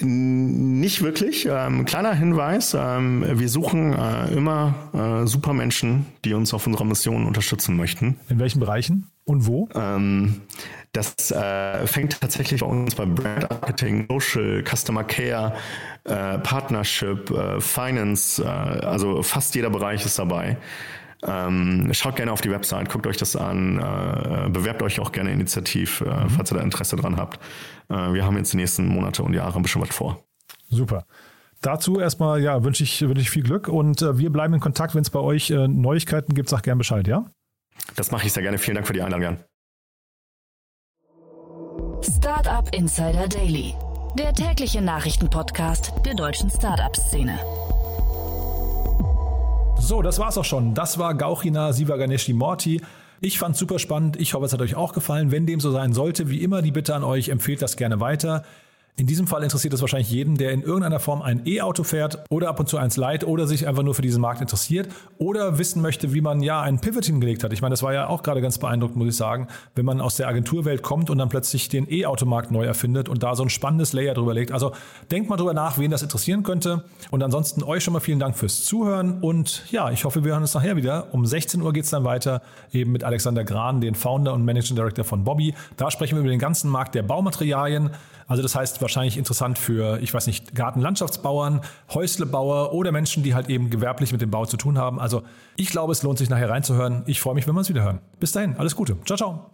nicht 0.00 1.02
wirklich. 1.02 1.48
Ähm, 1.50 1.84
kleiner 1.84 2.14
Hinweis, 2.14 2.76
ähm, 2.78 3.24
wir 3.28 3.48
suchen 3.48 3.92
äh, 3.92 4.28
immer 4.32 4.74
äh, 4.92 5.26
Supermenschen, 5.26 6.06
die 6.24 6.34
uns 6.34 6.54
auf 6.54 6.66
unserer 6.66 6.84
Mission 6.84 7.26
unterstützen 7.26 7.76
möchten. 7.76 8.20
In 8.28 8.38
welchen 8.38 8.60
Bereichen 8.60 9.08
und 9.24 9.46
wo? 9.46 9.68
Ähm, 9.74 10.42
das 10.92 11.30
äh, 11.30 11.86
fängt 11.86 12.20
tatsächlich 12.20 12.60
bei 12.60 12.66
uns 12.66 12.94
bei 12.94 13.04
Brand 13.04 13.48
Marketing, 13.50 14.06
Social, 14.08 14.64
Customer 14.64 15.04
Care, 15.04 15.54
äh, 16.04 16.38
Partnership, 16.38 17.30
äh, 17.30 17.60
Finance, 17.60 18.42
äh, 18.42 18.46
also 18.46 19.22
fast 19.22 19.54
jeder 19.54 19.70
Bereich 19.70 20.04
ist 20.04 20.18
dabei. 20.18 20.56
Ähm, 21.26 21.90
schaut 21.92 22.16
gerne 22.16 22.32
auf 22.32 22.40
die 22.40 22.50
Website, 22.50 22.88
guckt 22.88 23.06
euch 23.06 23.16
das 23.16 23.34
an, 23.34 23.78
äh, 23.78 24.48
bewerbt 24.50 24.82
euch 24.82 25.00
auch 25.00 25.10
gerne 25.10 25.32
initiativ, 25.32 26.00
äh, 26.00 26.04
mhm. 26.04 26.30
falls 26.30 26.52
ihr 26.52 26.58
da 26.58 26.62
Interesse 26.62 26.96
dran 26.96 27.16
habt. 27.16 27.40
Äh, 27.88 28.12
wir 28.12 28.24
haben 28.24 28.36
jetzt 28.36 28.52
die 28.52 28.56
nächsten 28.56 28.86
Monate 28.86 29.22
und 29.22 29.34
Jahre 29.34 29.56
ein 29.56 29.62
bisschen 29.62 29.82
was 29.82 29.90
vor. 29.90 30.24
Super. 30.70 31.06
Dazu 31.60 31.98
erstmal 31.98 32.40
ja, 32.40 32.62
wünsche 32.62 32.84
ich, 32.84 33.00
wünsch 33.02 33.20
ich 33.20 33.30
viel 33.30 33.42
Glück 33.42 33.66
und 33.66 34.00
äh, 34.00 34.16
wir 34.16 34.30
bleiben 34.30 34.54
in 34.54 34.60
Kontakt, 34.60 34.94
wenn 34.94 35.02
es 35.02 35.10
bei 35.10 35.18
euch 35.18 35.50
äh, 35.50 35.66
Neuigkeiten 35.66 36.34
gibt, 36.34 36.48
sag 36.48 36.62
gerne 36.62 36.78
Bescheid, 36.78 37.08
ja? 37.08 37.24
Das 37.96 38.12
mache 38.12 38.26
ich 38.26 38.32
sehr 38.32 38.42
gerne. 38.42 38.58
Vielen 38.58 38.76
Dank 38.76 38.86
für 38.86 38.92
die 38.92 39.02
Einladung, 39.02 39.38
Startup 42.02 42.68
Insider 42.74 43.28
Daily, 43.28 43.74
der 44.18 44.32
tägliche 44.32 44.80
Nachrichtenpodcast 44.80 45.92
der 46.04 46.14
deutschen 46.14 46.50
Startup-Szene. 46.50 47.38
So, 49.78 50.02
das 50.02 50.18
war's 50.18 50.38
auch 50.38 50.44
schon. 50.44 50.74
Das 50.74 50.98
war 50.98 51.14
Gauchina 51.14 51.72
Sivaganeshi 51.72 52.32
Morti. 52.32 52.80
Ich 53.20 53.38
fand's 53.38 53.58
super 53.58 53.78
spannend. 53.78 54.20
Ich 54.20 54.34
hoffe, 54.34 54.46
es 54.46 54.52
hat 54.52 54.60
euch 54.60 54.76
auch 54.76 54.92
gefallen. 54.92 55.30
Wenn 55.30 55.46
dem 55.46 55.60
so 55.60 55.70
sein 55.70 55.92
sollte, 55.92 56.28
wie 56.28 56.42
immer 56.42 56.62
die 56.62 56.72
Bitte 56.72 56.94
an 56.94 57.04
euch, 57.04 57.28
empfehlt 57.28 57.62
das 57.62 57.76
gerne 57.76 58.00
weiter. 58.00 58.44
In 58.98 59.06
diesem 59.06 59.28
Fall 59.28 59.44
interessiert 59.44 59.72
es 59.72 59.80
wahrscheinlich 59.80 60.10
jeden, 60.10 60.36
der 60.36 60.50
in 60.50 60.60
irgendeiner 60.60 60.98
Form 60.98 61.22
ein 61.22 61.42
E-Auto 61.46 61.84
fährt 61.84 62.24
oder 62.30 62.48
ab 62.48 62.58
und 62.58 62.68
zu 62.68 62.78
eins 62.78 62.96
leiht 62.96 63.22
oder 63.22 63.46
sich 63.46 63.68
einfach 63.68 63.84
nur 63.84 63.94
für 63.94 64.02
diesen 64.02 64.20
Markt 64.20 64.40
interessiert 64.40 64.88
oder 65.18 65.56
wissen 65.56 65.80
möchte, 65.80 66.12
wie 66.14 66.20
man 66.20 66.42
ja 66.42 66.62
einen 66.62 66.80
Pivot 66.80 67.04
hingelegt 67.04 67.44
hat. 67.44 67.52
Ich 67.52 67.62
meine, 67.62 67.74
das 67.74 67.84
war 67.84 67.94
ja 67.94 68.08
auch 68.08 68.24
gerade 68.24 68.40
ganz 68.40 68.58
beeindruckend, 68.58 68.96
muss 68.96 69.06
ich 69.06 69.16
sagen, 69.16 69.46
wenn 69.76 69.84
man 69.84 70.00
aus 70.00 70.16
der 70.16 70.26
Agenturwelt 70.26 70.82
kommt 70.82 71.10
und 71.10 71.18
dann 71.18 71.28
plötzlich 71.28 71.68
den 71.68 71.88
E-Automarkt 71.88 72.50
neu 72.50 72.64
erfindet 72.64 73.08
und 73.08 73.22
da 73.22 73.36
so 73.36 73.44
ein 73.44 73.50
spannendes 73.50 73.92
Layer 73.92 74.14
drüber 74.14 74.34
legt. 74.34 74.50
Also 74.50 74.72
denkt 75.12 75.30
mal 75.30 75.36
drüber 75.36 75.54
nach, 75.54 75.78
wen 75.78 75.92
das 75.92 76.02
interessieren 76.02 76.42
könnte. 76.42 76.82
Und 77.12 77.22
ansonsten 77.22 77.62
euch 77.62 77.84
schon 77.84 77.92
mal 77.92 78.00
vielen 78.00 78.18
Dank 78.18 78.36
fürs 78.36 78.64
Zuhören 78.64 79.20
und 79.20 79.62
ja, 79.70 79.92
ich 79.92 80.06
hoffe, 80.06 80.24
wir 80.24 80.32
hören 80.32 80.42
uns 80.42 80.54
nachher 80.54 80.74
wieder. 80.74 81.14
Um 81.14 81.24
16 81.24 81.62
Uhr 81.62 81.72
geht 81.72 81.84
es 81.84 81.90
dann 81.90 82.02
weiter, 82.02 82.42
eben 82.72 82.90
mit 82.90 83.04
Alexander 83.04 83.44
Gran, 83.44 83.80
den 83.80 83.94
Founder 83.94 84.34
und 84.34 84.44
Managing 84.44 84.74
Director 84.74 85.04
von 85.04 85.22
Bobby. 85.22 85.54
Da 85.76 85.92
sprechen 85.92 86.16
wir 86.16 86.22
über 86.22 86.30
den 86.30 86.40
ganzen 86.40 86.68
Markt 86.68 86.96
der 86.96 87.04
Baumaterialien. 87.04 87.90
Also 88.28 88.42
das 88.42 88.54
heißt 88.54 88.80
wahrscheinlich 88.82 89.16
interessant 89.16 89.58
für, 89.58 89.98
ich 90.00 90.14
weiß 90.14 90.26
nicht, 90.26 90.54
Gartenlandschaftsbauern, 90.54 91.62
Häuslebauer 91.92 92.74
oder 92.74 92.92
Menschen, 92.92 93.22
die 93.22 93.34
halt 93.34 93.48
eben 93.48 93.70
gewerblich 93.70 94.12
mit 94.12 94.20
dem 94.20 94.30
Bau 94.30 94.44
zu 94.46 94.58
tun 94.58 94.78
haben. 94.78 95.00
Also 95.00 95.22
ich 95.56 95.70
glaube, 95.70 95.92
es 95.92 96.02
lohnt 96.02 96.18
sich 96.18 96.28
nachher 96.28 96.50
reinzuhören. 96.50 97.04
Ich 97.06 97.20
freue 97.20 97.34
mich, 97.34 97.48
wenn 97.48 97.54
wir 97.54 97.62
es 97.62 97.70
wieder 97.70 97.82
hören. 97.82 98.00
Bis 98.20 98.32
dahin, 98.32 98.56
alles 98.56 98.76
Gute. 98.76 98.98
Ciao, 99.04 99.16
ciao. 99.16 99.50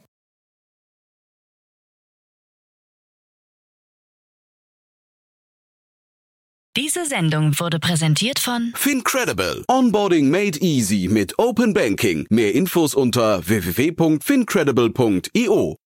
Diese 6.77 7.07
Sendung 7.07 7.61
wurde 7.61 7.79
präsentiert 7.79 8.41
von 8.41 8.73
Fincredible. 8.75 9.65
Onboarding 9.69 10.29
made 10.29 10.59
easy 10.59 11.07
mit 11.09 11.39
Open 11.39 11.73
Banking. 11.73 12.27
Mehr 12.31 12.53
Infos 12.53 12.97
unter 12.97 13.47
www.fincredible.io. 13.47 15.77